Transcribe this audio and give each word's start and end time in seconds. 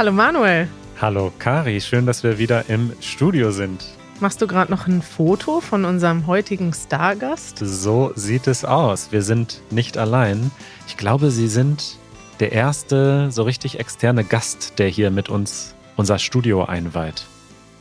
Hallo 0.00 0.12
Manuel. 0.12 0.66
Hallo 0.98 1.30
Kari, 1.38 1.78
schön, 1.78 2.06
dass 2.06 2.24
wir 2.24 2.38
wieder 2.38 2.70
im 2.70 2.90
Studio 3.02 3.50
sind. 3.50 3.84
Machst 4.18 4.40
du 4.40 4.46
gerade 4.46 4.70
noch 4.70 4.86
ein 4.86 5.02
Foto 5.02 5.60
von 5.60 5.84
unserem 5.84 6.26
heutigen 6.26 6.72
Stargast? 6.72 7.58
So 7.58 8.10
sieht 8.14 8.46
es 8.46 8.64
aus. 8.64 9.12
Wir 9.12 9.20
sind 9.20 9.60
nicht 9.68 9.98
allein. 9.98 10.52
Ich 10.86 10.96
glaube, 10.96 11.30
Sie 11.30 11.48
sind 11.48 11.98
der 12.38 12.52
erste 12.52 13.30
so 13.30 13.42
richtig 13.42 13.78
externe 13.78 14.24
Gast, 14.24 14.78
der 14.78 14.88
hier 14.88 15.10
mit 15.10 15.28
uns 15.28 15.74
unser 15.96 16.18
Studio 16.18 16.64
einweiht. 16.64 17.26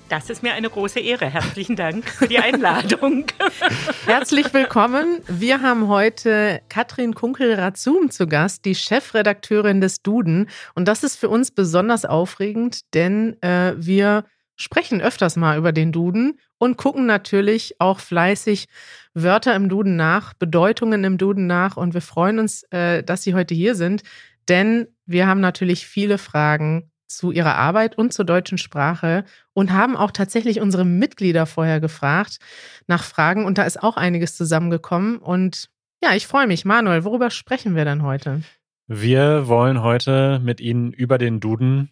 Das 0.10 0.32
ist 0.32 0.42
mir 0.42 0.54
eine 0.54 0.72
große 0.72 1.00
Ehre. 1.00 1.28
Herzlichen 1.28 1.76
Dank 1.76 2.10
für 2.10 2.28
die 2.28 2.40
Einladung. 2.40 3.26
Herzlich 4.08 4.52
willkommen. 4.56 5.20
Wir 5.28 5.62
haben 5.62 5.88
heute 5.88 6.62
Katrin 6.68 7.14
Kunkel-Razum 7.14 8.10
zu 8.10 8.26
Gast, 8.26 8.66
die 8.66 8.74
Chefredakteurin 8.74 9.82
des 9.82 10.02
Duden. 10.02 10.50
Und 10.74 10.88
das 10.88 11.04
ist 11.04 11.16
für 11.16 11.30
uns 11.30 11.52
besonders 11.52 12.06
aufregend, 12.06 12.92
denn 12.96 13.40
äh, 13.44 13.76
wir 13.78 14.26
sprechen 14.56 15.00
öfters 15.00 15.36
mal 15.36 15.60
über 15.60 15.72
den 15.72 15.92
Duden 15.92 16.40
und 16.58 16.76
gucken 16.76 17.06
natürlich 17.06 17.76
auch 17.80 18.00
fleißig 18.00 18.66
Wörter 19.14 19.56
im 19.56 19.70
Duden 19.70 19.96
nach, 19.96 20.34
Bedeutungen 20.34 21.04
im 21.04 21.20
Duden 21.20 21.46
nach. 21.46 21.78
Und 21.78 21.94
wir 21.94 22.02
freuen 22.02 22.40
uns, 22.40 22.64
äh, 22.72 23.04
dass 23.04 23.22
Sie 23.22 23.36
heute 23.36 23.54
hier 23.54 23.76
sind, 23.76 24.02
denn 24.48 24.88
wir 25.06 25.28
haben 25.28 25.40
natürlich 25.40 25.86
viele 25.86 26.18
Fragen 26.18 26.90
zu 27.10 27.32
ihrer 27.32 27.56
Arbeit 27.56 27.98
und 27.98 28.14
zur 28.14 28.26
deutschen 28.26 28.58
Sprache 28.58 29.26
und 29.54 29.74
haben 29.74 29.98
auch 29.98 30.12
tatsächlich 30.12 30.62
unsere 30.62 30.86
Mitglieder 30.86 31.46
vorher 31.46 31.80
gefragt 31.80 32.40
nach 32.88 33.04
Fragen 33.04 33.46
und 33.46 33.58
da 33.58 33.64
ist 33.64 33.82
auch 33.82 33.98
einiges 33.98 34.38
zusammengekommen 34.38 35.18
und 35.18 35.70
ja, 36.02 36.14
ich 36.16 36.28
freue 36.28 36.48
mich. 36.48 36.64
Manuel, 36.64 37.04
worüber 37.04 37.30
sprechen 37.30 37.76
wir 37.76 37.84
denn 37.84 38.04
heute? 38.04 38.42
Wir 38.88 39.48
wollen 39.48 39.84
heute 39.84 40.40
mit 40.42 40.62
Ihnen 40.62 40.94
über 40.94 41.18
den 41.18 41.40
Duden 41.40 41.90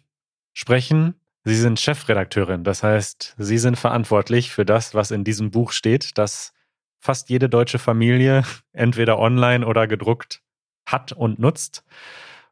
sprechen. 0.54 1.14
Sie 1.44 1.56
sind 1.56 1.78
Chefredakteurin, 1.78 2.64
das 2.64 2.82
heißt, 2.82 3.34
Sie 3.38 3.58
sind 3.58 3.76
verantwortlich 3.76 4.50
für 4.50 4.64
das, 4.64 4.94
was 4.94 5.10
in 5.10 5.24
diesem 5.24 5.50
Buch 5.50 5.72
steht, 5.72 6.16
das 6.16 6.52
fast 7.00 7.28
jede 7.28 7.48
deutsche 7.48 7.78
Familie 7.78 8.44
entweder 8.72 9.18
online 9.18 9.66
oder 9.66 9.86
gedruckt 9.86 10.42
hat 10.86 11.12
und 11.12 11.38
nutzt. 11.38 11.84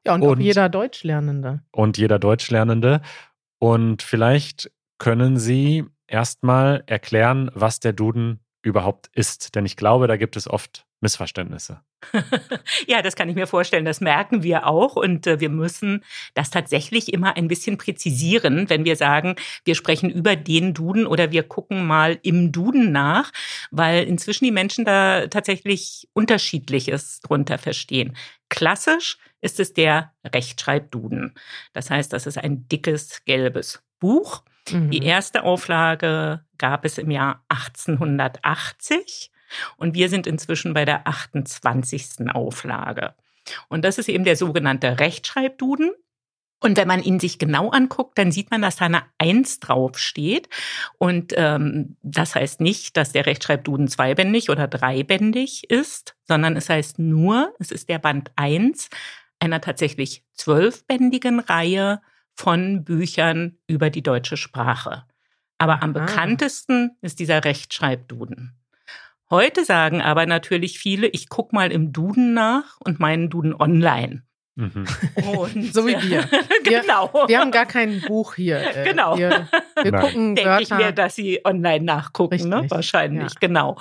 Ja, 0.06 0.14
und, 0.14 0.22
und 0.22 0.40
jeder 0.40 0.68
Deutschlernende. 0.68 1.62
Und 1.72 1.98
jeder 1.98 2.18
Deutschlernende. 2.18 3.02
Und 3.58 4.02
vielleicht 4.02 4.70
können 4.98 5.36
Sie 5.36 5.84
erstmal 6.06 6.84
erklären, 6.86 7.50
was 7.54 7.80
der 7.80 7.92
Duden 7.92 8.40
überhaupt 8.62 9.08
ist. 9.12 9.54
Denn 9.54 9.66
ich 9.66 9.76
glaube, 9.76 10.06
da 10.06 10.16
gibt 10.16 10.36
es 10.36 10.48
oft 10.48 10.86
Missverständnisse. 11.00 11.80
ja, 12.86 13.02
das 13.02 13.16
kann 13.16 13.28
ich 13.28 13.34
mir 13.34 13.46
vorstellen. 13.46 13.84
Das 13.84 14.00
merken 14.00 14.42
wir 14.42 14.66
auch. 14.66 14.96
Und 14.96 15.26
äh, 15.26 15.40
wir 15.40 15.50
müssen 15.50 16.04
das 16.34 16.50
tatsächlich 16.50 17.12
immer 17.12 17.36
ein 17.36 17.48
bisschen 17.48 17.78
präzisieren, 17.78 18.70
wenn 18.70 18.84
wir 18.84 18.96
sagen, 18.96 19.36
wir 19.64 19.74
sprechen 19.74 20.10
über 20.10 20.36
den 20.36 20.72
Duden 20.72 21.06
oder 21.06 21.32
wir 21.32 21.42
gucken 21.42 21.86
mal 21.86 22.18
im 22.22 22.52
Duden 22.52 22.92
nach, 22.92 23.32
weil 23.70 24.04
inzwischen 24.04 24.44
die 24.44 24.52
Menschen 24.52 24.84
da 24.84 25.26
tatsächlich 25.26 26.08
Unterschiedliches 26.12 27.20
drunter 27.20 27.58
verstehen. 27.58 28.16
Klassisch 28.48 29.18
ist 29.47 29.61
es 29.61 29.72
der 29.72 30.12
Rechtschreibduden. 30.25 31.34
Das 31.72 31.89
heißt, 31.91 32.12
das 32.12 32.27
ist 32.27 32.36
ein 32.36 32.69
dickes 32.69 33.25
gelbes 33.25 33.83
Buch. 34.00 34.42
Mhm. 34.70 34.91
Die 34.91 35.03
erste 35.03 35.44
Auflage 35.44 36.44
gab 36.58 36.84
es 36.84 36.98
im 36.98 37.11
Jahr 37.11 37.44
1880 37.48 39.30
und 39.77 39.94
wir 39.94 40.08
sind 40.08 40.26
inzwischen 40.26 40.75
bei 40.75 40.84
der 40.84 41.06
28. 41.06 42.28
Auflage. 42.34 43.15
Und 43.69 43.84
das 43.84 43.98
ist 43.98 44.09
eben 44.09 44.25
der 44.25 44.37
sogenannte 44.37 44.98
Rechtschreibduden. 44.98 45.93
Und 46.59 46.78
wenn 46.78 46.88
man 46.88 47.03
ihn 47.03 47.20
sich 47.20 47.38
genau 47.38 47.69
anguckt, 47.70 48.19
dann 48.19 48.32
sieht 48.32 48.50
man, 48.50 48.62
dass 48.62 48.76
da 48.76 48.87
eine 48.87 49.03
Eins 49.19 49.60
draufsteht. 49.60 50.49
Und 50.99 51.34
ähm, 51.37 51.97
das 52.03 52.34
heißt 52.34 52.60
nicht, 52.60 52.97
dass 52.97 53.12
der 53.12 53.26
Rechtschreibduden 53.26 53.87
zweibändig 53.88 54.50
oder 54.50 54.66
dreibändig 54.66 55.70
ist, 55.70 56.16
sondern 56.25 56.56
es 56.56 56.69
heißt 56.69 56.99
nur, 56.99 57.54
es 57.60 57.70
ist 57.70 57.88
der 57.88 57.99
Band 57.99 58.32
1 58.37 58.88
einer 59.41 59.60
tatsächlich 59.60 60.24
zwölfbändigen 60.34 61.41
Reihe 61.41 62.00
von 62.34 62.84
Büchern 62.84 63.58
über 63.66 63.91
die 63.91 64.02
deutsche 64.02 64.36
Sprache. 64.36 65.04
Aber 65.58 65.82
am 65.82 65.92
bekanntesten 65.92 66.97
ist 67.00 67.19
dieser 67.19 67.44
Rechtschreibduden. 67.44 68.56
Heute 69.30 69.64
sagen 69.64 70.02
aber 70.02 70.26
natürlich 70.26 70.78
viele, 70.78 71.08
ich 71.08 71.28
gucke 71.28 71.54
mal 71.54 71.72
im 71.72 71.92
Duden 71.92 72.34
nach 72.34 72.76
und 72.80 73.00
meinen 73.00 73.30
Duden 73.30 73.54
online. 73.54 74.22
Mhm. 74.54 74.86
Und, 75.36 75.75
so 75.75 75.86
wie 75.86 76.00
wir. 76.02 76.28
genau. 76.62 77.10
Wir, 77.12 77.28
wir, 77.28 77.41
haben 77.41 77.50
gar 77.50 77.66
kein 77.66 78.00
Buch 78.00 78.34
hier. 78.34 78.75
Äh, 78.75 78.84
genau. 78.84 79.19
Wir, 79.19 79.48
wir 79.82 79.92
gucken 79.92 80.34
Denke 80.34 80.50
Wörter. 80.50 80.62
ich 80.62 80.70
mir, 80.70 80.92
dass 80.92 81.14
Sie 81.14 81.41
online 81.44 81.84
nachgucken, 81.84 82.48
ne? 82.48 82.64
wahrscheinlich, 82.69 83.34
ja. 83.34 83.38
genau. 83.41 83.76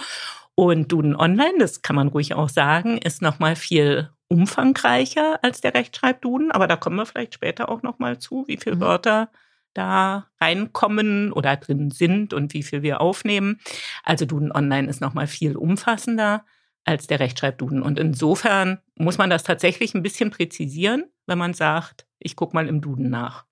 Und 0.55 0.91
Duden 0.91 1.15
Online, 1.15 1.55
das 1.59 1.81
kann 1.81 1.95
man 1.95 2.09
ruhig 2.09 2.33
auch 2.33 2.49
sagen, 2.49 2.97
ist 2.97 3.21
nochmal 3.21 3.55
viel 3.55 4.09
umfangreicher 4.27 5.39
als 5.43 5.61
der 5.61 5.73
Rechtschreibduden, 5.73 6.51
aber 6.51 6.67
da 6.67 6.75
kommen 6.75 6.95
wir 6.95 7.05
vielleicht 7.05 7.33
später 7.33 7.69
auch 7.69 7.83
nochmal 7.83 8.17
zu, 8.17 8.45
wie 8.47 8.57
viele 8.57 8.77
mhm. 8.77 8.81
Wörter 8.81 9.29
da 9.73 10.27
reinkommen 10.39 11.31
oder 11.31 11.55
drin 11.57 11.91
sind 11.91 12.33
und 12.33 12.53
wie 12.53 12.63
viel 12.63 12.81
wir 12.81 13.01
aufnehmen. 13.01 13.59
Also 14.03 14.25
Duden 14.25 14.51
Online 14.51 14.89
ist 14.89 15.01
nochmal 15.01 15.27
viel 15.27 15.55
umfassender 15.55 16.45
als 16.85 17.07
der 17.07 17.19
Rechtschreibduden. 17.19 17.81
Und 17.81 17.99
insofern 17.99 18.79
muss 18.95 19.17
man 19.17 19.29
das 19.29 19.43
tatsächlich 19.43 19.93
ein 19.93 20.03
bisschen 20.03 20.29
präzisieren, 20.29 21.05
wenn 21.25 21.37
man 21.37 21.53
sagt, 21.53 22.07
ich 22.19 22.35
gucke 22.35 22.55
mal 22.55 22.67
im 22.67 22.81
Duden 22.81 23.09
nach. 23.09 23.45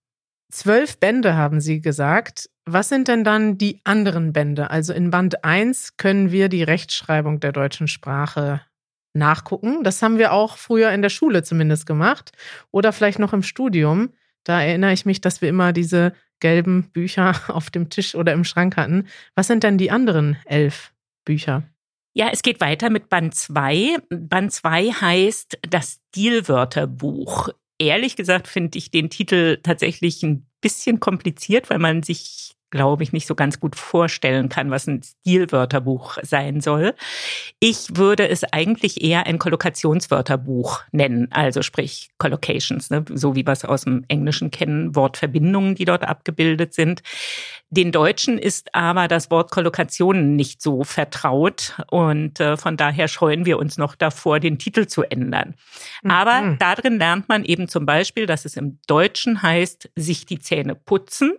Zwölf 0.52 1.00
Bände 1.00 1.36
haben 1.36 1.60
Sie 1.60 1.82
gesagt. 1.82 2.50
Was 2.66 2.88
sind 2.88 3.08
denn 3.08 3.24
dann 3.24 3.58
die 3.58 3.82
anderen 3.84 4.32
Bände? 4.32 4.70
Also 4.70 4.94
in 4.94 5.10
Band 5.10 5.44
1 5.44 5.98
können 5.98 6.32
wir 6.32 6.48
die 6.48 6.64
Rechtschreibung 6.64 7.40
der 7.40 7.52
deutschen 7.52 7.88
Sprache 7.88 8.62
nachgucken. 9.14 9.84
Das 9.84 10.02
haben 10.02 10.18
wir 10.18 10.34
auch 10.34 10.58
früher 10.58 10.92
in 10.92 11.02
der 11.02 11.10
Schule 11.10 11.44
zumindest 11.44 11.86
gemacht 11.86 12.32
oder 12.72 12.92
vielleicht 12.92 13.20
noch 13.20 13.34
im 13.34 13.44
Studium. 13.44 14.10
Da 14.44 14.62
erinnere 14.62 14.94
ich 14.94 15.06
mich, 15.06 15.22
dass 15.22 15.42
wir 15.42 15.50
immer 15.50 15.74
diese 15.74 16.14
gelben 16.40 16.90
Bücher 16.92 17.36
auf 17.48 17.70
dem 17.70 17.90
Tisch 17.90 18.16
oder 18.16 18.34
im 18.34 18.44
Schrank 18.44 18.78
hatten. 18.78 19.08
Was 19.36 19.48
sind 19.48 19.64
denn 19.64 19.78
die 19.78 19.92
anderen 19.92 20.38
elf 20.46 20.92
Bücher? 21.26 21.64
Ja, 22.16 22.30
es 22.32 22.44
geht 22.44 22.62
weiter 22.62 22.90
mit 22.90 23.10
Band 23.10 23.34
2. 23.34 23.98
Band 24.10 24.52
2 24.52 24.92
heißt 24.92 25.58
das 25.68 26.00
Stilwörterbuch 26.10 27.50
ehrlich 27.80 28.16
gesagt 28.16 28.48
finde 28.48 28.78
ich 28.78 28.92
den 28.92 29.10
Titel 29.10 29.58
tatsächlich 29.62 30.24
ein 30.24 30.46
bisschen 30.62 31.00
kompliziert, 31.00 31.70
weil 31.70 31.80
man 31.80 32.04
sich 32.04 32.53
glaube 32.74 33.04
ich, 33.04 33.14
nicht 33.14 33.28
so 33.28 33.36
ganz 33.36 33.60
gut 33.60 33.76
vorstellen 33.76 34.50
kann, 34.50 34.72
was 34.72 34.88
ein 34.88 35.04
Stilwörterbuch 35.04 36.18
sein 36.24 36.60
soll. 36.60 36.96
Ich 37.60 37.98
würde 37.98 38.28
es 38.28 38.44
eigentlich 38.52 39.04
eher 39.04 39.28
ein 39.28 39.38
Kollokationswörterbuch 39.38 40.82
nennen, 40.92 41.28
also 41.32 41.62
sprich 41.62 42.10
Collocations, 42.18 42.90
ne? 42.90 43.06
so 43.14 43.36
wie 43.36 43.46
wir 43.46 43.52
es 43.52 43.64
aus 43.64 43.84
dem 43.84 44.06
Englischen 44.08 44.50
kennen, 44.50 44.96
Wortverbindungen, 44.96 45.76
die 45.76 45.86
dort 45.86 46.04
abgebildet 46.04 46.74
sind. 46.74 47.04
Den 47.70 47.92
Deutschen 47.92 48.40
ist 48.40 48.74
aber 48.74 49.08
das 49.08 49.30
Wort 49.30 49.52
Kollokation 49.52 50.36
nicht 50.36 50.60
so 50.60 50.84
vertraut 50.84 51.78
und 51.92 52.40
äh, 52.40 52.58
von 52.58 52.76
daher 52.76 53.08
scheuen 53.08 53.46
wir 53.46 53.60
uns 53.60 53.78
noch 53.78 53.94
davor, 53.94 54.40
den 54.40 54.58
Titel 54.58 54.88
zu 54.88 55.04
ändern. 55.04 55.54
Mhm. 56.02 56.12
Aber 56.12 56.56
darin 56.58 56.98
lernt 56.98 57.30
man 57.30 57.46
eben 57.46 57.68
zum 57.68 57.86
Beispiel, 57.86 58.26
dass 58.26 58.46
es 58.46 58.58
im 58.58 58.80
Deutschen 58.88 59.44
heißt, 59.44 59.92
sich 59.96 60.26
die 60.26 60.40
Zähne 60.40 60.74
putzen 60.74 61.34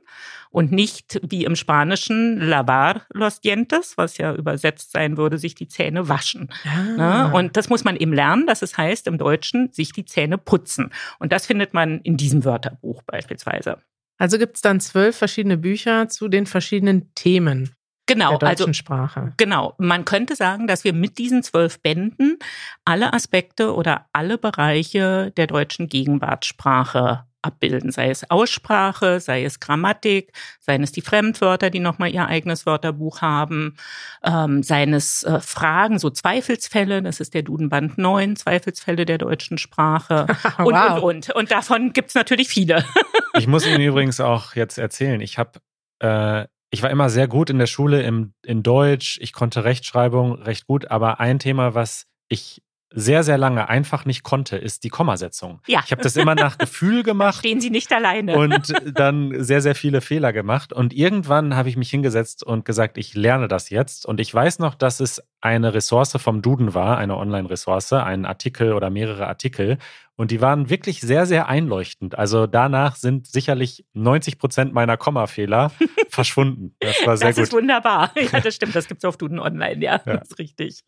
und 0.55 0.71
nicht 0.71 1.21
wie 1.29 1.45
im 1.45 1.57
Spanischen 1.57 2.39
lavar 2.39 3.03
los 3.13 3.41
dientes, 3.41 3.95
was 3.97 4.19
ja 4.19 4.33
übersetzt 4.33 4.93
sein 4.93 5.17
würde, 5.17 5.37
sich 5.37 5.57
die 5.57 5.67
Zähne 5.67 6.09
waschen. 6.09 6.49
Ah. 6.65 7.27
Ne? 7.27 7.35
Und 7.35 7.57
das 7.57 7.69
muss 7.69 7.83
man 7.83 7.97
eben 7.97 8.13
lernen, 8.13 8.47
dass 8.47 8.63
es 8.63 8.79
heißt 8.79 9.09
im 9.09 9.19
Deutschen, 9.19 9.73
sich 9.73 9.93
die 9.93 10.05
Zähne 10.05 10.39
putzen. 10.39 10.93
Und 11.19 11.33
das 11.33 11.47
findet 11.47 11.75
man 11.75 12.01
in 12.03 12.17
diesem 12.17 12.45
Wörterbuch 12.45 13.03
beispielsweise. 13.03 13.79
Also 14.17 14.39
gibt 14.39 14.55
es 14.55 14.63
dann 14.63 14.79
zwölf 14.79 15.17
verschiedene 15.17 15.57
Bücher 15.57 16.09
zu 16.09 16.29
den 16.29 16.47
verschiedenen 16.47 17.13
Themen. 17.17 17.75
Genau, 18.07 18.39
der 18.39 18.51
deutschen 18.51 18.69
also 18.69 18.73
Sprache. 18.75 19.33
genau. 19.37 19.75
Man 19.79 20.05
könnte 20.05 20.37
sagen, 20.37 20.69
dass 20.69 20.85
wir 20.85 20.93
mit 20.93 21.19
diesen 21.19 21.43
zwölf 21.43 21.81
Bänden 21.81 22.39
alle 22.85 23.13
Aspekte 23.13 23.75
oder 23.75 24.07
alle 24.13 24.39
Bereiche 24.39 25.33
der 25.37 25.49
deutschen 25.49 25.89
Gegenwartssprache 25.89 27.25
abbilden, 27.45 27.91
sei 27.91 28.11
es 28.11 28.31
Aussprache, 28.31 29.21
sei 29.21 29.45
es 29.45 29.61
Grammatik, 29.61 30.33
seien 30.61 30.83
es 30.83 30.93
die 30.93 31.03
Fremdwörter, 31.03 31.71
die 31.71 31.81
nochmal 31.81 32.13
ihr 32.13 32.27
eigenes 32.27 32.67
Wörterbuch 32.67 33.21
haben, 33.21 33.77
ähm, 34.25 34.63
seien 34.63 34.95
es 34.95 35.23
äh, 35.23 35.41
Fragen, 35.41 35.99
so 35.99 36.11
Zweifelsfälle, 36.11 37.03
das 37.03 37.21
ist 37.21 37.35
der 37.35 37.43
Dudenband 37.43 37.99
9, 37.99 38.37
Zweifelsfälle 38.37 39.05
der 39.05 39.19
deutschen 39.19 39.59
Sprache 39.59 40.27
und, 40.59 40.75
wow. 40.75 41.03
und, 41.03 41.31
und. 41.31 41.31
Und 41.35 41.51
davon 41.51 41.93
gibt's 41.93 42.15
natürlich 42.15 42.49
viele. 42.49 42.85
ich 43.35 43.47
muss 43.47 43.67
Ihnen 43.67 43.83
übrigens 43.83 44.21
auch 44.21 44.55
jetzt 44.55 44.79
erzählen, 44.79 45.21
ich 45.21 45.39
habe 45.39 45.61
äh, 46.01 46.47
ich 46.71 46.83
war 46.83 46.91
immer 46.91 47.09
sehr 47.09 47.29
gut 47.29 47.51
in 47.51 47.59
der 47.59 47.67
Schule 47.67 48.03
im, 48.03 48.35
in 48.45 48.65
Deutsch, 48.65 49.19
ich 49.23 49.33
konnte 49.33 49.63
Rechtschreibung 49.63 50.43
recht 50.43 50.67
gut, 50.67 50.91
aber 50.91 51.21
ein 51.21 51.39
Thema, 51.39 51.75
was 51.75 52.07
ich 52.29 52.64
sehr, 52.95 53.25
sehr 53.25 53.39
lange 53.39 53.69
einfach 53.69 54.05
nicht 54.05 54.23
konnte, 54.23 54.57
ist 54.57 54.85
die 54.85 54.89
Kommasetzung. 54.89 55.61
Ja. 55.67 55.83
Ich 55.85 55.91
habe 55.91 56.03
das 56.03 56.17
immer 56.17 56.35
nach 56.35 56.59
Gefühl 56.59 57.03
gemacht. 57.05 57.39
Stehen 57.39 57.61
Sie 57.61 57.71
nicht 57.71 57.93
alleine. 57.93 58.37
Und 58.39 58.73
dann 58.95 59.43
sehr, 59.43 59.61
sehr 59.61 59.75
viele 59.75 60.01
Fehler 60.01 60.33
gemacht. 60.33 60.73
Und 60.73 60.93
irgendwann 60.93 61.57
habe 61.57 61.69
ich 61.69 61.77
mich 61.77 61.91
hingesetzt 61.91 62.45
und 62.45 62.65
gesagt, 62.65 62.97
ich 62.97 63.15
lerne 63.15 63.49
das 63.49 63.71
jetzt. 63.71 64.07
Und 64.07 64.21
ich 64.21 64.33
weiß 64.33 64.61
noch, 64.61 64.75
dass 64.75 65.01
es 65.01 65.23
eine 65.41 65.75
Ressource 65.75 66.17
vom 66.19 66.41
Duden 66.41 66.75
war, 66.75 66.97
eine 66.97 67.17
Online-Ressource, 67.17 67.93
ein 67.95 68.25
Artikel 68.25 68.73
oder 68.73 68.91
mehrere 68.91 69.27
Artikel. 69.27 69.79
Und 70.17 70.31
die 70.31 70.41
waren 70.41 70.71
wirklich 70.71 71.01
sehr, 71.01 71.27
sehr 71.27 71.49
einleuchtend. 71.49 72.17
Also 72.17 72.47
danach 72.47 72.95
sind 72.95 73.27
sicherlich 73.27 73.85
90 73.95 74.39
Prozent 74.39 74.73
meiner 74.73 74.97
Kommafehler 74.97 75.73
verschwunden. 76.09 76.77
Das 76.79 77.05
war 77.05 77.17
sehr 77.17 77.29
das 77.29 77.37
gut. 77.37 77.43
Das 77.43 77.49
ist 77.49 77.53
wunderbar. 77.53 78.13
Ja, 78.15 78.41
das 78.45 78.55
stimmt. 78.55 78.77
Das 78.77 78.87
gibt 78.87 79.03
es 79.03 79.05
auf 79.05 79.17
Duden 79.17 79.41
Online. 79.41 79.83
Ja, 79.83 80.01
ja, 80.07 80.19
das 80.19 80.31
ist 80.31 80.39
richtig. 80.39 80.85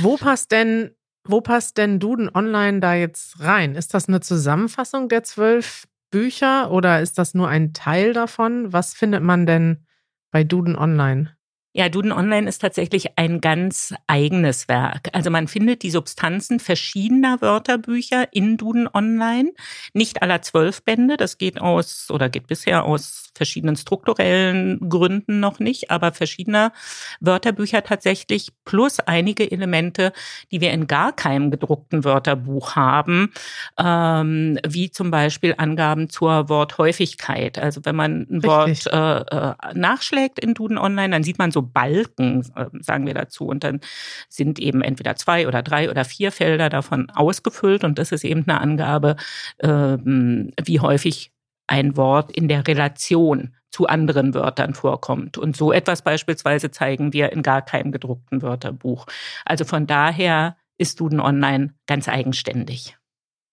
Wo 0.00 0.16
passt 0.16 0.50
denn 0.50 0.92
wo 1.24 1.40
passt 1.40 1.78
denn 1.78 2.00
Duden 2.00 2.28
Online 2.34 2.80
da 2.80 2.94
jetzt 2.94 3.40
rein? 3.40 3.74
Ist 3.74 3.94
das 3.94 4.08
eine 4.08 4.20
Zusammenfassung 4.20 5.08
der 5.08 5.22
zwölf 5.22 5.86
Bücher 6.10 6.70
oder 6.70 7.00
ist 7.00 7.18
das 7.18 7.34
nur 7.34 7.48
ein 7.48 7.72
Teil 7.72 8.12
davon? 8.12 8.72
Was 8.72 8.94
findet 8.94 9.22
man 9.22 9.46
denn 9.46 9.86
bei 10.32 10.44
Duden 10.44 10.76
Online? 10.76 11.36
Ja, 11.72 11.88
Duden 11.88 12.10
Online 12.10 12.48
ist 12.48 12.60
tatsächlich 12.60 13.16
ein 13.16 13.40
ganz 13.40 13.94
eigenes 14.08 14.66
Werk. 14.66 15.08
Also 15.12 15.30
man 15.30 15.46
findet 15.46 15.84
die 15.84 15.92
Substanzen 15.92 16.58
verschiedener 16.58 17.40
Wörterbücher 17.40 18.26
in 18.32 18.56
Duden 18.56 18.88
Online. 18.92 19.52
Nicht 19.94 20.20
aller 20.20 20.42
zwölf 20.42 20.82
Bände, 20.82 21.16
das 21.16 21.38
geht 21.38 21.60
aus 21.60 22.08
oder 22.10 22.28
geht 22.28 22.48
bisher 22.48 22.84
aus 22.84 23.30
verschiedenen 23.36 23.76
strukturellen 23.76 24.88
Gründen 24.88 25.38
noch 25.38 25.60
nicht, 25.60 25.90
aber 25.92 26.12
verschiedener 26.12 26.72
Wörterbücher 27.20 27.84
tatsächlich 27.84 28.48
plus 28.64 28.98
einige 28.98 29.50
Elemente, 29.50 30.12
die 30.50 30.60
wir 30.60 30.72
in 30.72 30.88
gar 30.88 31.12
keinem 31.12 31.52
gedruckten 31.52 32.04
Wörterbuch 32.04 32.74
haben, 32.74 33.32
ähm, 33.78 34.58
wie 34.66 34.90
zum 34.90 35.12
Beispiel 35.12 35.54
Angaben 35.56 36.10
zur 36.10 36.48
Worthäufigkeit. 36.48 37.58
Also 37.58 37.82
wenn 37.84 37.94
man 37.94 38.26
ein 38.28 38.40
Richtig. 38.40 38.92
Wort 38.92 39.30
äh, 39.30 39.36
äh, 39.36 39.74
nachschlägt 39.74 40.40
in 40.40 40.54
Duden 40.54 40.78
Online, 40.78 41.10
dann 41.10 41.22
sieht 41.22 41.38
man 41.38 41.52
so 41.52 41.59
so 41.60 41.62
Balken, 41.62 42.44
äh, 42.54 42.66
sagen 42.80 43.06
wir 43.06 43.14
dazu. 43.14 43.46
Und 43.46 43.64
dann 43.64 43.80
sind 44.28 44.58
eben 44.58 44.82
entweder 44.82 45.16
zwei 45.16 45.46
oder 45.46 45.62
drei 45.62 45.90
oder 45.90 46.04
vier 46.04 46.32
Felder 46.32 46.68
davon 46.68 47.10
ausgefüllt. 47.10 47.84
Und 47.84 47.98
das 47.98 48.12
ist 48.12 48.24
eben 48.24 48.44
eine 48.46 48.60
Angabe, 48.60 49.16
ähm, 49.60 50.52
wie 50.62 50.80
häufig 50.80 51.32
ein 51.66 51.96
Wort 51.96 52.32
in 52.32 52.48
der 52.48 52.66
Relation 52.66 53.54
zu 53.70 53.86
anderen 53.86 54.34
Wörtern 54.34 54.74
vorkommt. 54.74 55.38
Und 55.38 55.56
so 55.56 55.72
etwas 55.72 56.02
beispielsweise 56.02 56.70
zeigen 56.70 57.12
wir 57.12 57.32
in 57.32 57.42
gar 57.42 57.62
keinem 57.62 57.92
gedruckten 57.92 58.42
Wörterbuch. 58.42 59.06
Also 59.44 59.64
von 59.64 59.86
daher 59.86 60.56
ist 60.78 60.98
Duden 60.98 61.20
Online 61.20 61.74
ganz 61.86 62.08
eigenständig. 62.08 62.96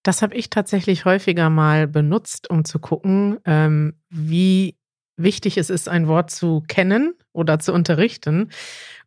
Das 0.04 0.21
habe 0.21 0.36
ich 0.36 0.50
tatsächlich 0.50 1.06
häufiger 1.06 1.50
mal 1.50 1.88
benutzt, 1.88 2.50
um 2.50 2.65
zu 2.65 2.80
gucken, 2.80 3.39
ähm, 3.45 4.00
wie 4.09 4.77
wichtig 5.18 5.57
es 5.57 5.69
ist, 5.69 5.89
ein 5.89 6.07
Wort 6.07 6.31
zu 6.31 6.63
kennen 6.68 7.13
oder 7.38 7.60
zu 7.60 7.72
unterrichten. 7.72 8.50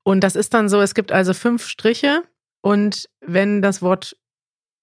Und 0.02 0.22
das 0.24 0.36
ist 0.36 0.54
dann 0.54 0.68
so, 0.68 0.80
es 0.80 0.94
gibt 0.94 1.12
also 1.12 1.34
fünf 1.34 1.66
Striche 1.66 2.22
und 2.62 3.08
wenn 3.20 3.60
das 3.60 3.82
Wort 3.82 4.16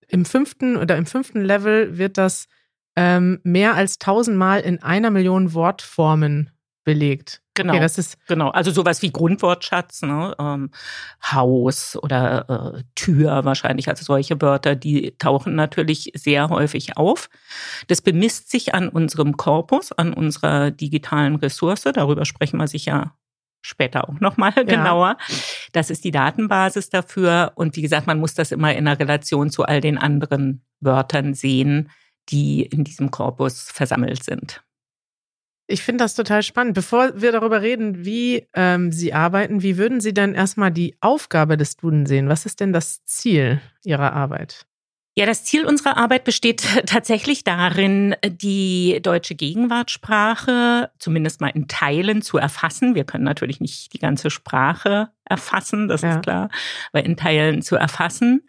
im 0.08 0.26
fünften 0.26 0.78
oder 0.78 0.98
im 0.98 1.06
fünften 1.06 1.42
Level 1.42 1.98
wird 1.98 2.18
das 2.18 2.48
ähm, 2.96 3.40
mehr 3.44 3.76
als 3.76 4.00
tausendmal 4.00 4.62
in 4.62 4.82
einer 4.84 5.12
Million 5.12 5.54
Wortformen 5.54 6.52
belegt. 6.84 7.42
Genau. 7.54 7.74
Okay, 7.74 7.82
das 7.82 7.98
ist 7.98 8.18
genau. 8.28 8.50
Also 8.50 8.72
sowas 8.72 9.02
wie 9.02 9.12
Grundwortschatz, 9.12 10.04
ne? 10.04 10.36
ähm, 10.40 10.70
Haus 11.32 11.98
oder 12.02 12.76
äh, 12.78 12.84
Tür 12.96 13.46
wahrscheinlich. 13.46 13.90
Also 13.90 14.04
solche 14.04 14.40
Wörter, 14.42 14.76
die 14.76 15.16
tauchen 15.18 15.56
natürlich 15.56 16.12
sehr 16.16 16.50
häufig 16.50 16.98
auf. 16.98 17.30
Das 17.88 18.02
bemisst 18.02 18.52
sich 18.52 18.74
an 18.76 18.90
unserem 18.90 19.38
Korpus, 19.38 19.92
an 19.92 20.14
unserer 20.14 20.72
digitalen 20.72 21.36
Ressource. 21.36 21.82
Darüber 21.82 22.26
sprechen 22.26 22.58
wir 22.58 22.68
sicher 22.68 23.16
später 23.68 24.10
auch 24.10 24.20
nochmal 24.20 24.54
ja. 24.56 24.64
genauer. 24.64 25.18
Das 25.74 25.90
ist 25.90 26.04
die 26.04 26.12
Datenbasis 26.12 26.90
dafür. 26.90 27.52
Und 27.56 27.76
wie 27.76 27.82
gesagt, 27.82 28.08
man 28.08 28.20
muss 28.20 28.34
das 28.34 28.52
immer 28.52 28.72
in 28.74 28.88
einer 28.88 29.00
Relation 29.00 29.50
zu 29.50 29.64
all 29.64 29.82
den 29.82 29.98
anderen 29.98 30.62
Wörtern 30.80 31.34
sehen, 31.34 31.90
die 32.30 32.64
in 32.64 32.84
diesem 32.84 33.12
Korpus 33.12 33.72
versammelt 33.72 34.24
sind. 34.24 34.64
Ich 35.70 35.84
finde 35.84 36.06
das 36.06 36.16
total 36.16 36.44
spannend. 36.44 36.76
Bevor 36.76 37.22
wir 37.22 37.34
darüber 37.34 37.62
reden, 37.62 38.06
wie 38.06 38.48
ähm, 38.54 38.92
Sie 38.94 39.14
arbeiten, 39.14 39.62
wie 39.62 39.78
würden 39.78 40.00
Sie 40.00 40.14
denn 40.14 40.34
erstmal 40.34 40.72
die 40.72 40.96
Aufgabe 41.02 41.58
des 41.58 41.76
Duden 41.76 42.06
sehen? 42.06 42.30
Was 42.30 42.46
ist 42.46 42.62
denn 42.62 42.72
das 42.72 43.04
Ziel 43.04 43.60
Ihrer 43.84 44.14
Arbeit? 44.14 44.66
Ja, 45.18 45.26
das 45.26 45.44
Ziel 45.44 45.66
unserer 45.66 45.98
Arbeit 45.98 46.26
besteht 46.26 46.62
tatsächlich 46.86 47.44
darin, 47.44 48.16
die 48.24 49.00
deutsche 49.02 49.34
Gegenwartssprache 49.34 50.92
zumindest 51.00 51.42
mal 51.42 51.48
in 51.48 51.68
Teilen 51.68 52.22
zu 52.22 52.38
erfassen. 52.38 52.94
Wir 52.94 53.04
können 53.04 53.24
natürlich 53.24 53.60
nicht 53.60 53.94
die 53.94 54.00
ganze 54.00 54.30
Sprache 54.30 55.10
erfassen, 55.26 55.88
das 55.88 56.04
ja. 56.04 56.12
ist 56.12 56.22
klar, 56.22 56.50
aber 56.94 57.04
in 57.04 57.18
Teilen 57.18 57.64
zu 57.64 57.76
erfassen, 57.76 58.48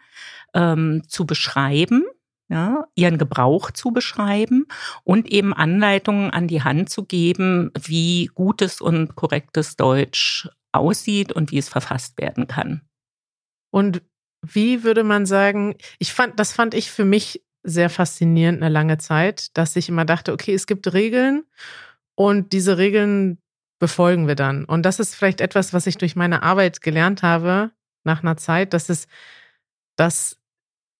ähm, 0.53 1.01
zu 1.07 1.25
beschreiben 1.25 2.05
ja, 2.49 2.85
ihren 2.93 3.17
Gebrauch 3.17 3.71
zu 3.71 3.91
beschreiben 3.91 4.67
und 5.03 5.27
eben 5.27 5.53
Anleitungen 5.53 6.29
an 6.29 6.47
die 6.47 6.63
Hand 6.63 6.89
zu 6.89 7.03
geben, 7.05 7.71
wie 7.79 8.29
gutes 8.33 8.79
und 8.79 9.15
korrektes 9.15 9.75
Deutsch 9.75 10.49
aussieht 10.71 11.31
und 11.31 11.51
wie 11.51 11.57
es 11.57 11.69
verfasst 11.69 12.19
werden 12.19 12.47
kann. 12.47 12.81
Und 13.71 14.01
wie 14.41 14.83
würde 14.83 15.03
man 15.03 15.25
sagen, 15.25 15.75
ich 15.97 16.13
fand, 16.13 16.39
das 16.39 16.53
fand 16.53 16.73
ich 16.73 16.91
für 16.91 17.05
mich 17.05 17.43
sehr 17.63 17.89
faszinierend 17.89 18.61
eine 18.61 18.71
lange 18.71 18.97
Zeit, 18.97 19.55
dass 19.57 19.75
ich 19.75 19.89
immer 19.89 20.05
dachte, 20.05 20.31
okay, 20.31 20.53
es 20.53 20.65
gibt 20.65 20.93
Regeln 20.93 21.43
und 22.15 22.53
diese 22.53 22.77
Regeln 22.77 23.39
befolgen 23.79 24.27
wir 24.27 24.35
dann. 24.35 24.65
Und 24.65 24.83
das 24.83 24.99
ist 24.99 25.15
vielleicht 25.15 25.41
etwas, 25.41 25.73
was 25.73 25.87
ich 25.87 25.97
durch 25.97 26.15
meine 26.15 26.43
Arbeit 26.43 26.81
gelernt 26.81 27.23
habe 27.23 27.71
nach 28.03 28.21
einer 28.21 28.37
Zeit, 28.37 28.73
dass 28.73 28.89
es, 28.89 29.07
dass 29.95 30.37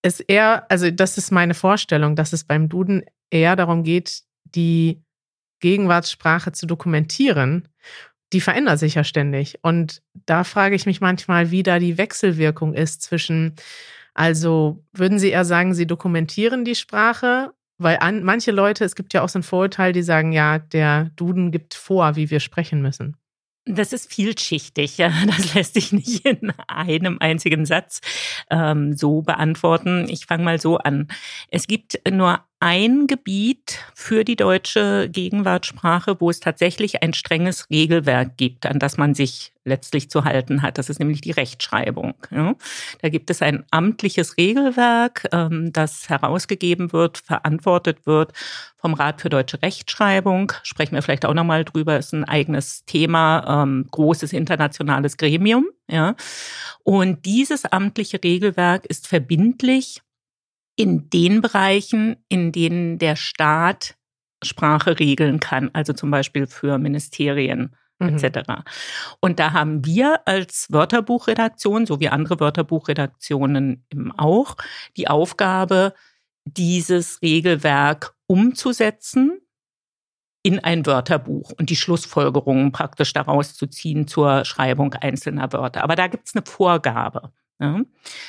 es 0.01 0.19
eher, 0.19 0.69
also 0.71 0.89
das 0.91 1.17
ist 1.17 1.31
meine 1.31 1.53
Vorstellung, 1.53 2.15
dass 2.15 2.33
es 2.33 2.43
beim 2.43 2.69
Duden 2.69 3.03
eher 3.29 3.55
darum 3.55 3.83
geht, 3.83 4.23
die 4.43 5.03
Gegenwartssprache 5.59 6.51
zu 6.53 6.65
dokumentieren. 6.65 7.67
Die 8.33 8.41
verändert 8.41 8.79
sich 8.79 8.95
ja 8.95 9.03
ständig. 9.03 9.59
Und 9.61 10.01
da 10.13 10.43
frage 10.43 10.75
ich 10.75 10.85
mich 10.85 11.01
manchmal, 11.01 11.51
wie 11.51 11.63
da 11.63 11.79
die 11.79 11.97
Wechselwirkung 11.97 12.73
ist 12.73 13.01
zwischen, 13.01 13.55
also 14.13 14.83
würden 14.93 15.19
Sie 15.19 15.29
eher 15.29 15.45
sagen, 15.45 15.73
Sie 15.73 15.87
dokumentieren 15.87 16.65
die 16.65 16.75
Sprache? 16.75 17.51
Weil 17.79 17.97
an, 18.01 18.23
manche 18.23 18.51
Leute, 18.51 18.83
es 18.83 18.95
gibt 18.95 19.13
ja 19.13 19.23
auch 19.23 19.29
so 19.29 19.39
ein 19.39 19.43
Vorurteil, 19.43 19.93
die 19.93 20.03
sagen, 20.03 20.33
ja, 20.33 20.59
der 20.59 21.11
Duden 21.15 21.49
gibt 21.49 21.73
vor, 21.73 22.17
wie 22.17 22.29
wir 22.29 22.41
sprechen 22.41 22.81
müssen. 22.81 23.15
Das 23.65 23.93
ist 23.93 24.11
vielschichtig. 24.11 24.97
Ja. 24.97 25.11
Das 25.25 25.53
lässt 25.53 25.75
sich 25.75 25.91
nicht 25.93 26.25
in 26.25 26.51
einem 26.67 27.17
einzigen 27.19 27.65
Satz 27.65 28.01
ähm, 28.49 28.95
so 28.95 29.21
beantworten. 29.21 30.07
Ich 30.09 30.25
fange 30.25 30.43
mal 30.43 30.59
so 30.59 30.77
an. 30.77 31.07
Es 31.49 31.67
gibt 31.67 31.99
nur 32.09 32.43
ein 32.61 33.07
Gebiet 33.07 33.79
für 33.95 34.25
die 34.25 34.35
deutsche 34.35 35.07
Gegenwartssprache, 35.09 36.19
wo 36.19 36.29
es 36.29 36.41
tatsächlich 36.41 37.01
ein 37.01 37.13
strenges 37.13 37.69
Regelwerk 37.69 38.35
gibt, 38.35 38.65
an 38.65 38.79
das 38.79 38.97
man 38.97 39.15
sich 39.15 39.53
letztlich 39.63 40.09
zu 40.09 40.25
halten 40.25 40.61
hat. 40.61 40.77
Das 40.77 40.89
ist 40.89 40.99
nämlich 40.99 41.21
die 41.21 41.31
Rechtschreibung. 41.31 42.15
Da 42.31 43.09
gibt 43.09 43.29
es 43.29 43.41
ein 43.41 43.63
amtliches 43.71 44.35
Regelwerk, 44.37 45.27
ähm, 45.31 45.71
das 45.71 46.09
herausgegeben 46.09 46.91
wird, 46.91 47.19
verantwortet 47.19 48.05
wird 48.05 48.33
vom 48.77 48.93
Rat 48.93 49.21
für 49.21 49.29
deutsche 49.29 49.61
Rechtschreibung. 49.61 50.51
Sprechen 50.63 50.95
wir 50.95 51.01
vielleicht 51.01 51.25
auch 51.25 51.33
nochmal 51.33 51.63
drüber, 51.63 51.97
ist 51.97 52.13
ein 52.13 52.25
eigenes 52.25 52.83
Thema, 52.85 53.63
ähm, 53.63 53.87
großes 53.91 54.33
internationales 54.33 55.17
Gremium. 55.17 55.67
Und 56.83 57.25
dieses 57.25 57.65
amtliche 57.65 58.19
Regelwerk 58.23 58.85
ist 58.85 59.07
verbindlich 59.07 60.01
in 60.79 61.09
den 61.09 61.41
Bereichen, 61.41 62.15
in 62.29 62.53
denen 62.53 62.99
der 62.99 63.17
Staat 63.17 63.95
Sprache 64.41 64.97
regeln 64.97 65.41
kann, 65.41 65.69
also 65.73 65.91
zum 65.91 66.09
Beispiel 66.09 66.47
für 66.47 66.77
Ministerien 66.77 67.75
mhm. 67.99 68.17
etc. 68.17 68.63
Und 69.19 69.39
da 69.39 69.51
haben 69.51 69.85
wir 69.85 70.21
als 70.25 70.67
Wörterbuchredaktion, 70.69 71.85
so 71.85 71.99
wie 71.99 72.07
andere 72.07 72.39
Wörterbuchredaktionen 72.39 73.85
eben 73.91 74.17
auch, 74.17 74.55
die 74.95 75.09
Aufgabe, 75.09 75.93
dieses 76.45 77.21
Regelwerk 77.21 78.15
umzusetzen 78.25 79.41
in 80.43 80.59
ein 80.59 80.85
Wörterbuch 80.85 81.51
und 81.59 81.69
die 81.69 81.75
Schlussfolgerungen 81.75 82.71
praktisch 82.71 83.11
daraus 83.11 83.53
zu 83.55 83.67
ziehen 83.67 84.07
zur 84.07 84.45
Schreibung 84.45 84.93
einzelner 84.93 85.51
Wörter. 85.51 85.83
Aber 85.83 85.97
da 85.97 86.07
gibt 86.07 86.29
es 86.29 86.35
eine 86.35 86.45
Vorgabe. 86.45 87.33
Ja, 87.61 87.81